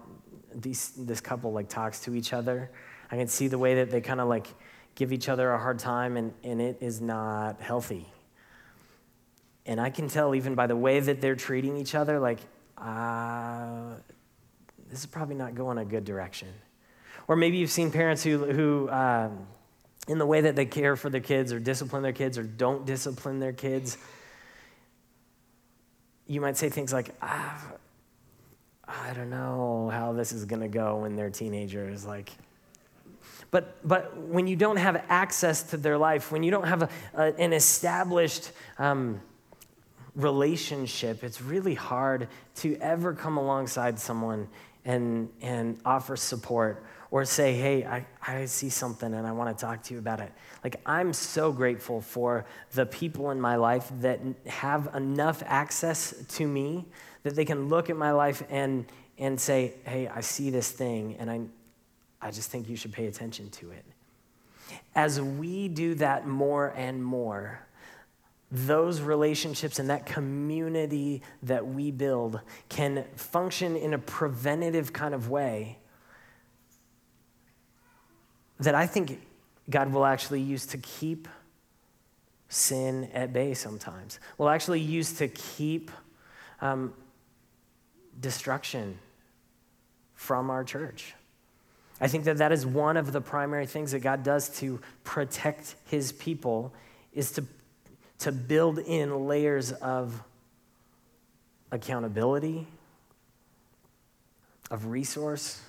these, 0.54 0.90
this 0.90 1.20
couple 1.20 1.52
like 1.52 1.68
talks 1.68 2.00
to 2.00 2.14
each 2.14 2.32
other. 2.32 2.70
I 3.10 3.16
can 3.16 3.28
see 3.28 3.48
the 3.48 3.58
way 3.58 3.76
that 3.76 3.90
they 3.90 4.00
kind 4.00 4.20
of 4.20 4.28
like 4.28 4.46
give 4.94 5.12
each 5.12 5.28
other 5.28 5.50
a 5.52 5.58
hard 5.58 5.78
time, 5.78 6.16
and, 6.16 6.32
and 6.42 6.60
it 6.60 6.78
is 6.80 7.00
not 7.00 7.60
healthy. 7.60 8.06
And 9.66 9.80
I 9.80 9.90
can 9.90 10.08
tell 10.08 10.34
even 10.34 10.54
by 10.54 10.66
the 10.66 10.76
way 10.76 11.00
that 11.00 11.20
they're 11.20 11.36
treating 11.36 11.76
each 11.76 11.94
other, 11.94 12.18
like, 12.18 12.38
uh, 12.78 13.94
this 14.88 15.00
is 15.00 15.06
probably 15.06 15.34
not 15.34 15.54
going 15.54 15.78
a 15.78 15.84
good 15.84 16.04
direction. 16.04 16.48
Or 17.28 17.36
maybe 17.36 17.58
you've 17.58 17.70
seen 17.70 17.90
parents 17.90 18.22
who, 18.22 18.44
who 18.44 18.88
um, 18.90 19.46
in 20.08 20.18
the 20.18 20.26
way 20.26 20.42
that 20.42 20.54
they 20.56 20.66
care 20.66 20.94
for 20.96 21.10
their 21.10 21.20
kids 21.20 21.52
or 21.52 21.58
discipline 21.58 22.02
their 22.02 22.12
kids 22.12 22.38
or 22.38 22.44
don't 22.44 22.86
discipline 22.86 23.40
their 23.40 23.52
kids, 23.52 23.98
you 26.26 26.40
might 26.40 26.56
say 26.56 26.68
things 26.68 26.92
like, 26.92 27.14
ah, 27.22 27.72
I 28.88 29.12
don't 29.14 29.30
know 29.30 29.90
how 29.92 30.12
this 30.12 30.32
is 30.32 30.44
going 30.44 30.62
to 30.62 30.68
go 30.68 30.98
when 30.98 31.16
they're 31.16 31.30
teenagers. 31.30 32.04
Like, 32.04 32.32
but, 33.50 33.76
but 33.86 34.16
when 34.16 34.46
you 34.46 34.56
don't 34.56 34.76
have 34.76 35.04
access 35.08 35.62
to 35.70 35.76
their 35.76 35.98
life, 35.98 36.30
when 36.32 36.42
you 36.42 36.50
don't 36.50 36.66
have 36.66 36.82
a, 36.82 36.88
a, 37.14 37.22
an 37.40 37.52
established 37.52 38.52
um, 38.78 39.20
relationship, 40.14 41.22
it's 41.24 41.40
really 41.40 41.74
hard 41.74 42.28
to 42.56 42.76
ever 42.80 43.12
come 43.12 43.36
alongside 43.36 43.98
someone 43.98 44.48
and, 44.84 45.28
and 45.40 45.78
offer 45.84 46.16
support 46.16 46.84
or 47.10 47.24
say, 47.24 47.54
hey, 47.54 47.84
I, 47.84 48.06
I 48.26 48.46
see 48.46 48.68
something 48.68 49.14
and 49.14 49.26
I 49.26 49.32
want 49.32 49.56
to 49.56 49.64
talk 49.64 49.82
to 49.84 49.94
you 49.94 50.00
about 50.00 50.20
it. 50.20 50.32
Like, 50.64 50.80
I'm 50.84 51.12
so 51.12 51.52
grateful 51.52 52.00
for 52.00 52.44
the 52.72 52.86
people 52.86 53.30
in 53.30 53.40
my 53.40 53.56
life 53.56 53.90
that 54.00 54.20
have 54.46 54.94
enough 54.94 55.42
access 55.46 56.14
to 56.28 56.46
me 56.46 56.84
that 57.22 57.36
they 57.36 57.44
can 57.44 57.68
look 57.68 57.90
at 57.90 57.96
my 57.96 58.12
life 58.12 58.42
and, 58.50 58.86
and 59.18 59.40
say, 59.40 59.74
hey, 59.84 60.08
I 60.08 60.20
see 60.20 60.50
this 60.50 60.70
thing, 60.70 61.16
and 61.18 61.30
I, 61.30 61.40
I 62.20 62.30
just 62.30 62.50
think 62.50 62.68
you 62.68 62.76
should 62.76 62.92
pay 62.92 63.06
attention 63.06 63.50
to 63.50 63.70
it. 63.70 63.84
As 64.94 65.20
we 65.20 65.68
do 65.68 65.94
that 65.96 66.26
more 66.26 66.72
and 66.76 67.04
more, 67.04 67.66
those 68.50 69.00
relationships 69.00 69.78
and 69.78 69.90
that 69.90 70.06
community 70.06 71.22
that 71.42 71.66
we 71.66 71.90
build 71.90 72.40
can 72.68 73.04
function 73.16 73.76
in 73.76 73.92
a 73.94 73.98
preventative 73.98 74.92
kind 74.92 75.14
of 75.14 75.28
way 75.28 75.78
that 78.60 78.74
I 78.74 78.86
think 78.86 79.20
God 79.68 79.92
will 79.92 80.04
actually 80.04 80.40
use 80.40 80.66
to 80.66 80.78
keep 80.78 81.28
sin 82.48 83.10
at 83.12 83.32
bay 83.32 83.54
sometimes. 83.54 84.20
Will 84.38 84.48
actually 84.48 84.80
use 84.80 85.14
to 85.14 85.28
keep 85.28 85.90
um, 86.60 86.94
destruction 88.20 88.98
from 90.14 90.50
our 90.50 90.64
church. 90.64 91.14
I 92.00 92.08
think 92.08 92.24
that 92.24 92.38
that 92.38 92.52
is 92.52 92.66
one 92.66 92.96
of 92.96 93.12
the 93.12 93.20
primary 93.20 93.66
things 93.66 93.92
that 93.92 94.00
God 94.00 94.22
does 94.22 94.48
to 94.60 94.80
protect 95.02 95.76
his 95.86 96.12
people 96.12 96.72
is 97.14 97.32
to, 97.32 97.44
to 98.18 98.32
build 98.32 98.78
in 98.78 99.26
layers 99.26 99.72
of 99.72 100.22
accountability, 101.72 102.66
of 104.70 104.86
resource. 104.86 105.60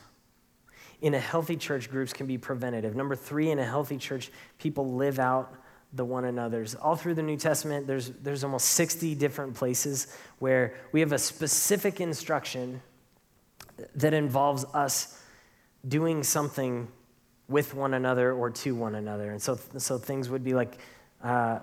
In 1.01 1.13
a 1.13 1.19
healthy 1.19 1.55
church, 1.55 1.89
groups 1.91 2.13
can 2.13 2.25
be 2.25 2.37
preventative. 2.37 2.95
Number 2.95 3.15
three, 3.15 3.51
in 3.51 3.59
a 3.59 3.65
healthy 3.65 3.97
church, 3.97 4.31
people 4.57 4.93
live 4.93 5.19
out 5.19 5.53
the 5.93 6.03
one 6.03 6.25
another's. 6.25 6.75
All 6.75 6.95
through 6.95 7.15
the 7.15 7.23
New 7.23 7.37
Testament, 7.37 7.87
there's, 7.87 8.09
there's 8.09 8.43
almost 8.43 8.67
60 8.71 9.15
different 9.15 9.53
places 9.53 10.07
where 10.39 10.75
we 10.91 10.99
have 10.99 11.11
a 11.11 11.19
specific 11.19 12.01
instruction 12.01 12.81
that 13.95 14.13
involves 14.13 14.65
us 14.73 15.21
doing 15.87 16.23
something 16.23 16.87
with 17.47 17.73
one 17.73 17.93
another 17.93 18.33
or 18.33 18.49
to 18.49 18.75
one 18.75 18.95
another. 18.95 19.31
And 19.31 19.41
so, 19.41 19.57
so 19.77 19.97
things 19.97 20.29
would 20.29 20.43
be 20.43 20.53
like 20.53 20.77
uh, 21.23 21.59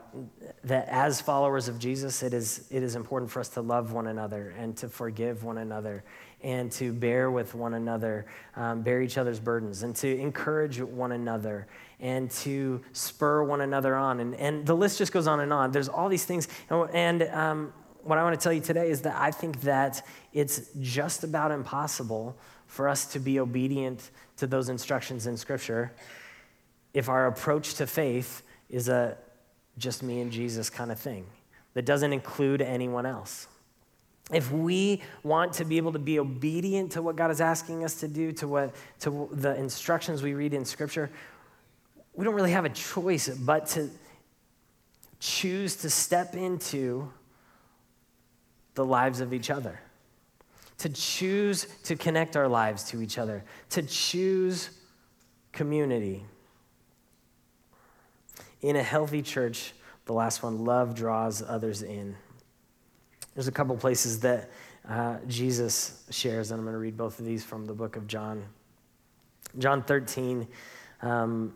that 0.65 0.89
as 0.89 1.21
followers 1.21 1.69
of 1.69 1.79
Jesus, 1.79 2.23
it 2.23 2.33
is, 2.33 2.67
it 2.71 2.83
is 2.83 2.97
important 2.97 3.31
for 3.31 3.41
us 3.41 3.49
to 3.51 3.61
love 3.61 3.93
one 3.93 4.07
another 4.07 4.55
and 4.59 4.77
to 4.79 4.89
forgive 4.89 5.45
one 5.45 5.59
another 5.59 6.05
and 6.45 6.71
to 6.73 6.93
bear 6.93 7.31
with 7.31 7.55
one 7.55 7.75
another, 7.75 8.27
um, 8.55 8.83
bear 8.83 9.03
each 9.03 9.19
other's 9.19 9.41
burdens, 9.41 9.83
and 9.83 9.97
to 9.97 10.17
encourage 10.19 10.81
one 10.81 11.13
another 11.13 11.67
and 11.99 12.31
to 12.31 12.81
spur 12.93 13.43
one 13.43 13.63
another 13.63 13.97
on. 13.97 14.21
And, 14.21 14.35
and 14.37 14.65
the 14.65 14.77
list 14.77 14.99
just 14.99 15.11
goes 15.11 15.27
on 15.27 15.41
and 15.41 15.53
on. 15.53 15.73
There's 15.73 15.89
all 15.89 16.09
these 16.09 16.25
things. 16.25 16.47
And, 16.71 17.23
um, 17.25 17.73
what 18.03 18.19
I 18.19 18.23
want 18.23 18.39
to 18.39 18.43
tell 18.43 18.53
you 18.53 18.61
today 18.61 18.91
is 18.91 19.01
that 19.03 19.17
I 19.19 19.31
think 19.31 19.63
that 19.63 20.07
it's 20.35 20.69
just 20.79 21.25
about 21.25 21.51
impossible 21.51 22.37
for 22.67 22.87
us 22.87 23.07
to 23.13 23.19
be 23.19 23.41
obedient 23.41 24.11
to 24.37 24.47
those 24.47 24.69
instructions 24.69 25.27
in 25.27 25.37
Scripture 25.37 25.93
if 26.93 27.09
our 27.09 27.27
approach 27.27 27.75
to 27.75 27.87
faith 27.87 28.43
is 28.69 28.89
a 28.89 29.17
just 29.79 30.03
me 30.03 30.21
and 30.21 30.31
Jesus 30.31 30.71
kind 30.71 30.93
of 30.93 31.01
thing 31.01 31.25
that 31.73 31.87
doesn't 31.87 32.13
include 32.13 32.61
anyone 32.61 33.07
else. 33.07 33.49
If 34.33 34.51
we 34.51 35.03
want 35.23 35.53
to 35.55 35.65
be 35.65 35.77
able 35.77 35.93
to 35.93 35.99
be 35.99 36.19
obedient 36.19 36.93
to 36.93 37.03
what 37.03 37.17
God 37.17 37.31
is 37.31 37.41
asking 37.41 37.85
us 37.85 38.01
to 38.01 38.09
do, 38.09 38.33
to, 38.33 38.49
what, 38.49 38.75
to 39.01 39.29
the 39.33 39.55
instructions 39.57 40.23
we 40.23 40.33
read 40.33 40.55
in 40.55 40.65
Scripture, 40.65 41.11
we 42.15 42.25
don't 42.25 42.35
really 42.35 42.53
have 42.53 42.65
a 42.65 42.71
choice 42.71 43.29
but 43.29 43.67
to 43.67 43.91
choose 45.21 45.77
to 45.77 45.91
step 45.91 46.35
into 46.35 47.11
the 48.75 48.85
lives 48.85 49.21
of 49.21 49.35
each 49.35 49.51
other, 49.51 49.81
to 50.79 50.89
choose 50.89 51.67
to 51.85 51.95
connect 51.95 52.37
our 52.37 52.49
lives 52.49 52.85
to 52.85 53.03
each 53.03 53.19
other, 53.19 53.45
to 53.71 53.83
choose 53.83 54.71
community. 55.53 56.25
In 58.63 58.77
a 58.77 58.83
healthy 58.83 59.23
church, 59.23 59.75
the 60.07 60.15
last 60.15 60.43
one, 60.43 60.65
love 60.65 60.95
draws 60.95 61.43
others 61.43 61.83
in. 61.83 62.17
There's 63.35 63.49
a 63.49 63.53
couple 63.53 63.77
places 63.77 64.21
that 64.21 64.51
uh, 64.89 65.19
Jesus 65.27 66.05
shares, 66.11 66.51
and 66.51 66.59
I'm 66.59 66.65
going 66.65 66.75
to 66.75 66.79
read 66.79 66.97
both 66.97 67.19
of 67.19 67.25
these 67.25 67.43
from 67.45 67.67
the 67.67 67.73
book 67.73 67.97
of 67.97 68.07
John. 68.07 68.45
John 69.59 69.83
13, 69.83 70.47
um, 71.03 71.53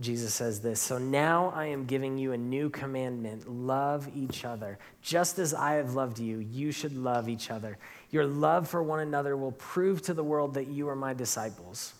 Jesus 0.00 0.34
says 0.34 0.60
this 0.60 0.80
So 0.80 0.98
now 0.98 1.52
I 1.54 1.66
am 1.66 1.84
giving 1.84 2.18
you 2.18 2.32
a 2.32 2.38
new 2.38 2.70
commandment 2.70 3.48
love 3.48 4.08
each 4.14 4.44
other. 4.44 4.78
Just 5.00 5.38
as 5.38 5.54
I 5.54 5.74
have 5.74 5.94
loved 5.94 6.18
you, 6.18 6.38
you 6.38 6.72
should 6.72 6.96
love 6.96 7.28
each 7.28 7.50
other. 7.50 7.78
Your 8.10 8.26
love 8.26 8.68
for 8.68 8.82
one 8.82 9.00
another 9.00 9.36
will 9.36 9.52
prove 9.52 10.02
to 10.02 10.14
the 10.14 10.24
world 10.24 10.54
that 10.54 10.68
you 10.68 10.88
are 10.88 10.96
my 10.96 11.14
disciples. 11.14 11.94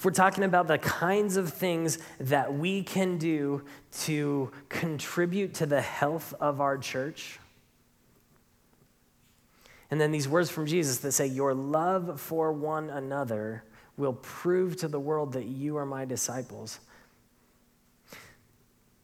If 0.00 0.06
we're 0.06 0.12
talking 0.12 0.44
about 0.44 0.66
the 0.66 0.78
kinds 0.78 1.36
of 1.36 1.52
things 1.52 1.98
that 2.20 2.54
we 2.54 2.82
can 2.82 3.18
do 3.18 3.66
to 4.04 4.50
contribute 4.70 5.52
to 5.56 5.66
the 5.66 5.82
health 5.82 6.32
of 6.40 6.62
our 6.62 6.78
church, 6.78 7.38
and 9.90 10.00
then 10.00 10.10
these 10.10 10.26
words 10.26 10.48
from 10.48 10.64
Jesus 10.64 11.00
that 11.00 11.12
say, 11.12 11.26
Your 11.26 11.52
love 11.52 12.18
for 12.18 12.50
one 12.50 12.88
another 12.88 13.62
will 13.98 14.14
prove 14.14 14.74
to 14.76 14.88
the 14.88 14.98
world 14.98 15.34
that 15.34 15.44
you 15.44 15.76
are 15.76 15.84
my 15.84 16.06
disciples. 16.06 16.80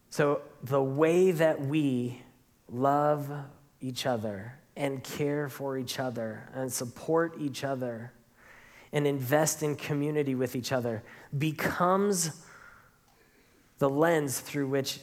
So, 0.08 0.40
the 0.62 0.82
way 0.82 1.30
that 1.30 1.60
we 1.60 2.22
love 2.72 3.30
each 3.82 4.06
other 4.06 4.54
and 4.74 5.04
care 5.04 5.50
for 5.50 5.76
each 5.76 6.00
other 6.00 6.48
and 6.54 6.72
support 6.72 7.36
each 7.38 7.64
other 7.64 8.12
and 8.92 9.06
invest 9.06 9.62
in 9.62 9.76
community 9.76 10.34
with 10.34 10.56
each 10.56 10.72
other 10.72 11.02
becomes 11.36 12.30
the 13.78 13.90
lens 13.90 14.40
through 14.40 14.66
which 14.66 15.00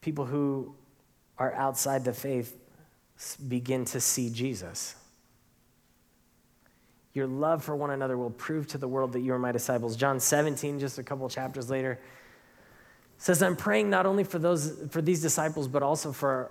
people 0.00 0.26
who 0.26 0.74
are 1.38 1.54
outside 1.54 2.04
the 2.04 2.12
faith 2.12 2.56
begin 3.48 3.84
to 3.84 4.00
see 4.00 4.30
Jesus. 4.30 4.94
Your 7.12 7.26
love 7.26 7.64
for 7.64 7.74
one 7.74 7.90
another 7.90 8.18
will 8.18 8.30
prove 8.30 8.66
to 8.68 8.78
the 8.78 8.86
world 8.86 9.12
that 9.14 9.20
you 9.20 9.32
are 9.32 9.38
my 9.38 9.52
disciples. 9.52 9.96
John 9.96 10.20
17, 10.20 10.78
just 10.78 10.98
a 10.98 11.02
couple 11.02 11.26
chapters 11.30 11.70
later, 11.70 11.98
says, 13.16 13.42
I'm 13.42 13.56
praying 13.56 13.88
not 13.88 14.04
only 14.04 14.22
for 14.22 14.38
those 14.38 14.74
for 14.90 15.00
these 15.00 15.22
disciples, 15.22 15.66
but 15.66 15.82
also 15.82 16.12
for 16.12 16.50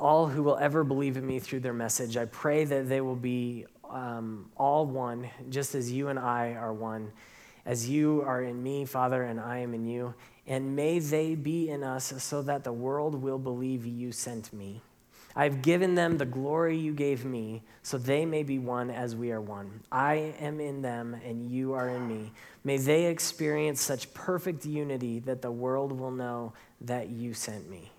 all 0.00 0.26
who 0.26 0.42
will 0.42 0.56
ever 0.56 0.82
believe 0.82 1.16
in 1.16 1.24
me 1.24 1.38
through 1.38 1.60
their 1.60 1.72
message. 1.72 2.16
I 2.16 2.24
pray 2.24 2.64
that 2.64 2.88
they 2.88 3.00
will 3.00 3.16
be 3.16 3.66
um, 3.92 4.50
all 4.56 4.86
one, 4.86 5.28
just 5.50 5.74
as 5.74 5.92
you 5.92 6.08
and 6.08 6.18
I 6.18 6.54
are 6.54 6.72
one, 6.72 7.12
as 7.64 7.88
you 7.88 8.22
are 8.22 8.42
in 8.42 8.62
me, 8.62 8.84
Father, 8.84 9.22
and 9.22 9.38
I 9.38 9.58
am 9.58 9.74
in 9.74 9.86
you. 9.86 10.14
And 10.46 10.74
may 10.74 10.98
they 10.98 11.36
be 11.36 11.68
in 11.68 11.84
us 11.84 12.12
so 12.22 12.42
that 12.42 12.64
the 12.64 12.72
world 12.72 13.14
will 13.14 13.38
believe 13.38 13.86
you 13.86 14.10
sent 14.10 14.52
me. 14.52 14.82
I've 15.34 15.62
given 15.62 15.94
them 15.94 16.18
the 16.18 16.26
glory 16.26 16.76
you 16.76 16.92
gave 16.92 17.24
me, 17.24 17.62
so 17.82 17.96
they 17.96 18.26
may 18.26 18.42
be 18.42 18.58
one 18.58 18.90
as 18.90 19.16
we 19.16 19.30
are 19.32 19.40
one. 19.40 19.80
I 19.90 20.34
am 20.40 20.60
in 20.60 20.82
them, 20.82 21.16
and 21.24 21.50
you 21.50 21.72
are 21.72 21.88
in 21.88 22.06
me. 22.06 22.32
May 22.64 22.76
they 22.76 23.06
experience 23.06 23.80
such 23.80 24.12
perfect 24.12 24.66
unity 24.66 25.20
that 25.20 25.40
the 25.40 25.50
world 25.50 25.92
will 25.92 26.10
know 26.10 26.52
that 26.82 27.08
you 27.08 27.32
sent 27.32 27.70
me. 27.70 27.90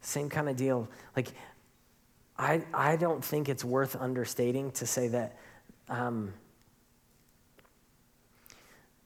Same 0.00 0.28
kind 0.28 0.48
of 0.48 0.56
deal. 0.56 0.88
Like, 1.14 1.28
I, 2.38 2.62
I 2.74 2.96
don't 2.96 3.24
think 3.24 3.48
it's 3.48 3.64
worth 3.64 3.96
understating 3.96 4.70
to 4.72 4.86
say 4.86 5.08
that, 5.08 5.36
um, 5.88 6.34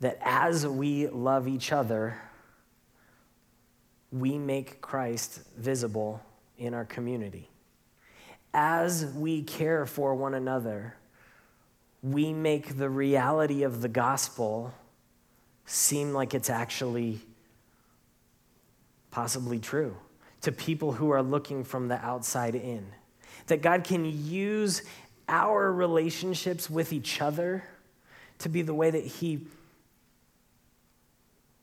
that 0.01 0.19
as 0.21 0.66
we 0.66 1.07
love 1.07 1.47
each 1.47 1.73
other, 1.73 2.21
we 4.11 4.37
make 4.37 4.81
Christ 4.81 5.40
visible 5.57 6.21
in 6.59 6.75
our 6.75 6.85
community. 6.85 7.49
As 8.53 9.07
we 9.07 9.43
care 9.43 9.87
for 9.87 10.14
one 10.16 10.35
another, 10.35 10.97
we 12.03 12.33
make 12.33 12.77
the 12.77 12.90
reality 12.90 13.62
of 13.62 13.81
the 13.81 13.88
gospel 13.88 14.75
seem 15.66 16.12
like 16.12 16.35
it's 16.35 16.51
actually 16.51 17.21
possibly 19.12 19.61
true 19.61 19.97
to 20.40 20.51
people 20.51 20.93
who 20.93 21.11
are 21.11 21.23
looking 21.23 21.62
from 21.62 21.88
the 21.88 21.97
outside 22.05 22.57
in. 22.57 22.87
That 23.51 23.63
God 23.63 23.83
can 23.83 24.05
use 24.05 24.83
our 25.29 25.73
relationships 25.73 26.71
with 26.71 26.93
each 26.93 27.21
other 27.21 27.65
to 28.39 28.49
be 28.49 28.63
the 28.63 28.73
way 28.73 28.91
that 28.91 29.05
He 29.05 29.47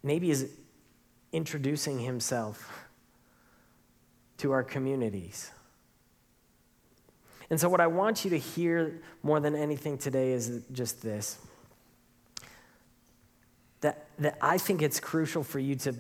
maybe 0.03 0.29
is 0.29 0.49
introducing 1.31 1.99
Himself 1.99 2.87
to 4.39 4.51
our 4.51 4.63
communities. 4.63 5.49
And 7.49 7.57
so, 7.57 7.69
what 7.69 7.79
I 7.79 7.87
want 7.87 8.25
you 8.25 8.31
to 8.31 8.37
hear 8.37 9.01
more 9.23 9.39
than 9.39 9.55
anything 9.55 9.97
today 9.97 10.33
is 10.33 10.63
just 10.73 11.01
this 11.01 11.37
that, 13.79 14.07
that 14.19 14.37
I 14.41 14.57
think 14.57 14.81
it's 14.81 14.99
crucial 14.99 15.41
for 15.41 15.59
you 15.59 15.75
to, 15.75 15.95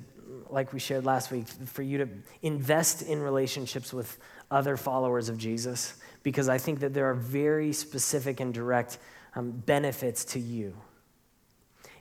like 0.51 0.73
we 0.73 0.79
shared 0.79 1.05
last 1.05 1.31
week, 1.31 1.47
for 1.47 1.81
you 1.81 1.97
to 1.99 2.09
invest 2.41 3.01
in 3.01 3.21
relationships 3.21 3.93
with 3.93 4.17
other 4.49 4.77
followers 4.77 5.29
of 5.29 5.37
Jesus, 5.37 5.93
because 6.23 6.49
I 6.49 6.57
think 6.57 6.79
that 6.79 6.93
there 6.93 7.09
are 7.09 7.13
very 7.13 7.73
specific 7.73 8.39
and 8.39 8.53
direct 8.53 8.97
um, 9.35 9.51
benefits 9.51 10.25
to 10.25 10.39
you. 10.39 10.73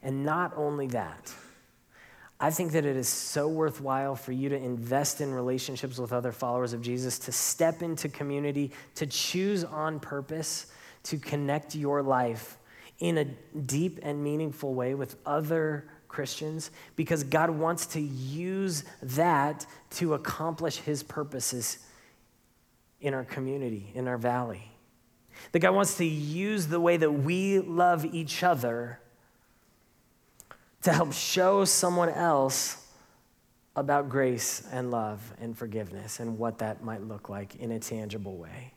And 0.02 0.24
not 0.24 0.52
only 0.56 0.86
that, 0.88 1.32
I 2.38 2.50
think 2.50 2.72
that 2.72 2.84
it 2.84 2.96
is 2.96 3.08
so 3.08 3.48
worthwhile 3.48 4.14
for 4.14 4.32
you 4.32 4.50
to 4.50 4.56
invest 4.56 5.20
in 5.20 5.32
relationships 5.32 5.98
with 5.98 6.12
other 6.12 6.32
followers 6.32 6.72
of 6.72 6.82
Jesus, 6.82 7.18
to 7.20 7.32
step 7.32 7.82
into 7.82 8.08
community, 8.08 8.72
to 8.96 9.06
choose 9.06 9.64
on 9.64 10.00
purpose 10.00 10.66
to 11.06 11.18
connect 11.18 11.74
your 11.74 12.02
life 12.02 12.58
in 12.98 13.18
a 13.18 13.24
deep 13.24 14.00
and 14.02 14.22
meaningful 14.22 14.74
way 14.74 14.94
with 14.94 15.16
other 15.24 15.86
Christians, 16.08 16.70
because 16.94 17.24
God 17.24 17.50
wants 17.50 17.86
to 17.88 18.00
use 18.00 18.84
that 19.02 19.66
to 19.90 20.14
accomplish 20.14 20.76
his 20.76 21.02
purposes 21.02 21.78
in 23.00 23.14
our 23.14 23.24
community, 23.24 23.90
in 23.94 24.08
our 24.08 24.18
valley. 24.18 24.70
That 25.52 25.60
God 25.60 25.74
wants 25.74 25.96
to 25.98 26.04
use 26.04 26.66
the 26.66 26.80
way 26.80 26.96
that 26.96 27.10
we 27.10 27.58
love 27.58 28.04
each 28.04 28.42
other 28.42 29.00
to 30.82 30.92
help 30.92 31.12
show 31.12 31.64
someone 31.64 32.08
else 32.08 32.82
about 33.74 34.08
grace 34.08 34.66
and 34.72 34.90
love 34.90 35.34
and 35.40 35.56
forgiveness 35.56 36.20
and 36.20 36.38
what 36.38 36.58
that 36.58 36.82
might 36.82 37.02
look 37.02 37.28
like 37.28 37.56
in 37.56 37.72
a 37.72 37.78
tangible 37.78 38.36
way. 38.36 38.72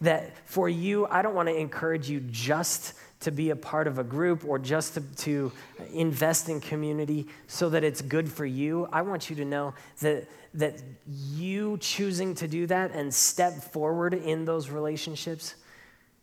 That 0.00 0.36
for 0.48 0.68
you, 0.68 1.06
I 1.06 1.22
don't 1.22 1.34
want 1.34 1.48
to 1.48 1.56
encourage 1.56 2.08
you 2.08 2.20
just 2.20 2.94
to 3.20 3.30
be 3.30 3.50
a 3.50 3.56
part 3.56 3.86
of 3.86 3.98
a 3.98 4.04
group 4.04 4.44
or 4.44 4.58
just 4.58 4.94
to, 4.94 5.00
to, 5.16 5.52
invest 5.92 6.48
in 6.48 6.60
community 6.60 7.26
so 7.46 7.70
that 7.70 7.82
it's 7.82 8.02
good 8.02 8.30
for 8.30 8.44
you. 8.44 8.86
I 8.92 9.02
want 9.02 9.30
you 9.30 9.36
to 9.36 9.44
know 9.44 9.74
that, 10.00 10.28
that 10.54 10.82
you 11.06 11.78
choosing 11.78 12.34
to 12.36 12.48
do 12.48 12.66
that 12.66 12.92
and 12.92 13.12
step 13.12 13.54
forward 13.54 14.14
in 14.14 14.44
those 14.44 14.70
relationships 14.70 15.54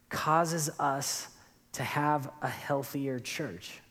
causes 0.09 0.69
us 0.79 1.29
to 1.73 1.83
have 1.83 2.29
a 2.41 2.47
healthier 2.47 3.19
church 3.19 3.81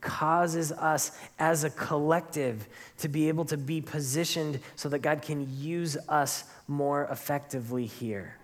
causes 0.00 0.70
us 0.72 1.18
as 1.38 1.64
a 1.64 1.70
collective 1.70 2.68
to 2.98 3.08
be 3.08 3.28
able 3.28 3.44
to 3.44 3.56
be 3.56 3.80
positioned 3.80 4.60
so 4.76 4.88
that 4.88 5.00
God 5.00 5.22
can 5.22 5.46
use 5.58 5.96
us 6.08 6.44
more 6.68 7.04
effectively 7.10 7.86
here. 7.86 8.36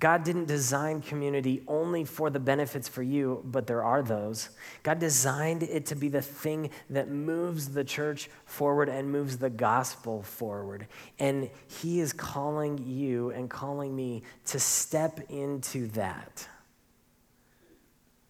God 0.00 0.24
didn't 0.24 0.46
design 0.46 1.02
community 1.02 1.62
only 1.68 2.04
for 2.04 2.30
the 2.30 2.40
benefits 2.40 2.88
for 2.88 3.02
you, 3.02 3.42
but 3.44 3.66
there 3.66 3.84
are 3.84 4.02
those. 4.02 4.48
God 4.82 4.98
designed 4.98 5.62
it 5.62 5.84
to 5.86 5.94
be 5.94 6.08
the 6.08 6.22
thing 6.22 6.70
that 6.88 7.10
moves 7.10 7.68
the 7.68 7.84
church 7.84 8.30
forward 8.46 8.88
and 8.88 9.12
moves 9.12 9.36
the 9.36 9.50
gospel 9.50 10.22
forward. 10.22 10.86
And 11.18 11.50
He 11.66 12.00
is 12.00 12.14
calling 12.14 12.78
you 12.78 13.30
and 13.30 13.50
calling 13.50 13.94
me 13.94 14.22
to 14.46 14.58
step 14.58 15.20
into 15.28 15.86
that 15.88 16.48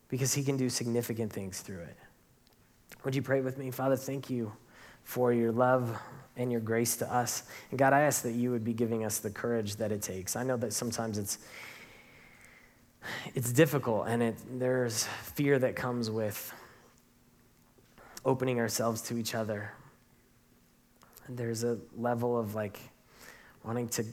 because 0.09 0.35
He 0.35 0.43
can 0.43 0.57
do 0.57 0.69
significant 0.69 1.33
things 1.33 1.61
through 1.61 1.83
it. 1.83 1.97
Would 3.05 3.15
you 3.15 3.23
pray 3.23 3.43
with 3.43 3.59
me? 3.59 3.71
Father, 3.71 3.97
thank 3.97 4.29
you 4.29 4.53
for 5.05 5.33
your 5.33 5.53
love 5.53 5.97
and 6.41 6.51
your 6.51 6.61
grace 6.61 6.97
to 6.97 7.13
us. 7.13 7.43
And 7.71 7.79
God, 7.79 7.93
I 7.93 8.01
ask 8.01 8.23
that 8.23 8.33
you 8.33 8.51
would 8.51 8.65
be 8.65 8.73
giving 8.73 9.05
us 9.05 9.19
the 9.19 9.29
courage 9.29 9.77
that 9.77 9.93
it 9.93 10.01
takes. 10.01 10.37
I 10.37 10.43
know 10.43 10.57
that 10.57 10.73
sometimes 10.73 11.19
it's 11.19 11.39
it's 13.35 13.53
difficult 13.53 14.09
and 14.09 14.23
it, 14.23 14.37
there's 14.59 15.05
fear 15.35 15.59
that 15.59 15.75
comes 15.77 16.11
with 16.11 16.53
opening 18.25 18.59
ourselves 18.59 19.03
to 19.03 19.19
each 19.19 19.35
other. 19.35 19.73
And 21.27 21.37
there's 21.37 21.63
a 21.63 21.79
level 21.97 22.39
of 22.39 22.55
like 22.55 22.79
wanting 23.63 23.89
to 23.91 24.05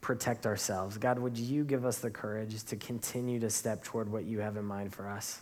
protect 0.00 0.46
ourselves. 0.46 0.98
God, 0.98 1.18
would 1.18 1.38
you 1.38 1.64
give 1.64 1.84
us 1.84 1.98
the 1.98 2.10
courage 2.10 2.64
to 2.64 2.76
continue 2.76 3.40
to 3.40 3.50
step 3.50 3.84
toward 3.84 4.10
what 4.10 4.24
you 4.24 4.40
have 4.40 4.56
in 4.56 4.64
mind 4.64 4.92
for 4.92 5.08
us? 5.08 5.40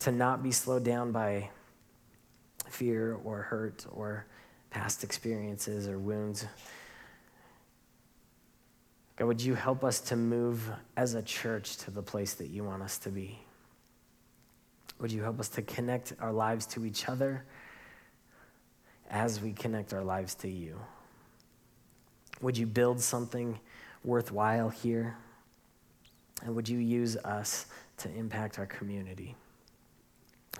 To 0.00 0.12
not 0.12 0.42
be 0.42 0.50
slowed 0.50 0.84
down 0.84 1.12
by 1.12 1.50
fear 2.68 3.18
or 3.24 3.42
hurt 3.42 3.86
or 3.90 4.26
past 4.70 5.04
experiences 5.04 5.88
or 5.88 5.98
wounds. 5.98 6.46
God, 9.16 9.26
would 9.26 9.42
you 9.42 9.54
help 9.54 9.84
us 9.84 10.00
to 10.00 10.16
move 10.16 10.70
as 10.96 11.14
a 11.14 11.22
church 11.22 11.76
to 11.78 11.90
the 11.90 12.02
place 12.02 12.34
that 12.34 12.48
you 12.48 12.64
want 12.64 12.82
us 12.82 12.96
to 12.98 13.10
be? 13.10 13.38
Would 15.00 15.12
you 15.12 15.22
help 15.22 15.40
us 15.40 15.48
to 15.50 15.62
connect 15.62 16.14
our 16.20 16.32
lives 16.32 16.66
to 16.66 16.84
each 16.84 17.08
other 17.08 17.44
as 19.10 19.40
we 19.40 19.52
connect 19.52 19.92
our 19.92 20.04
lives 20.04 20.34
to 20.36 20.48
you? 20.48 20.78
Would 22.40 22.56
you 22.56 22.66
build 22.66 23.00
something 23.00 23.58
worthwhile 24.04 24.70
here? 24.70 25.16
And 26.42 26.54
would 26.54 26.68
you 26.68 26.78
use 26.78 27.16
us 27.18 27.66
to 27.98 28.10
impact 28.14 28.58
our 28.58 28.66
community? 28.66 29.34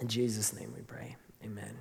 In 0.01 0.09
Jesus' 0.09 0.53
name 0.53 0.73
we 0.77 0.83
pray. 0.83 1.17
Amen. 1.45 1.77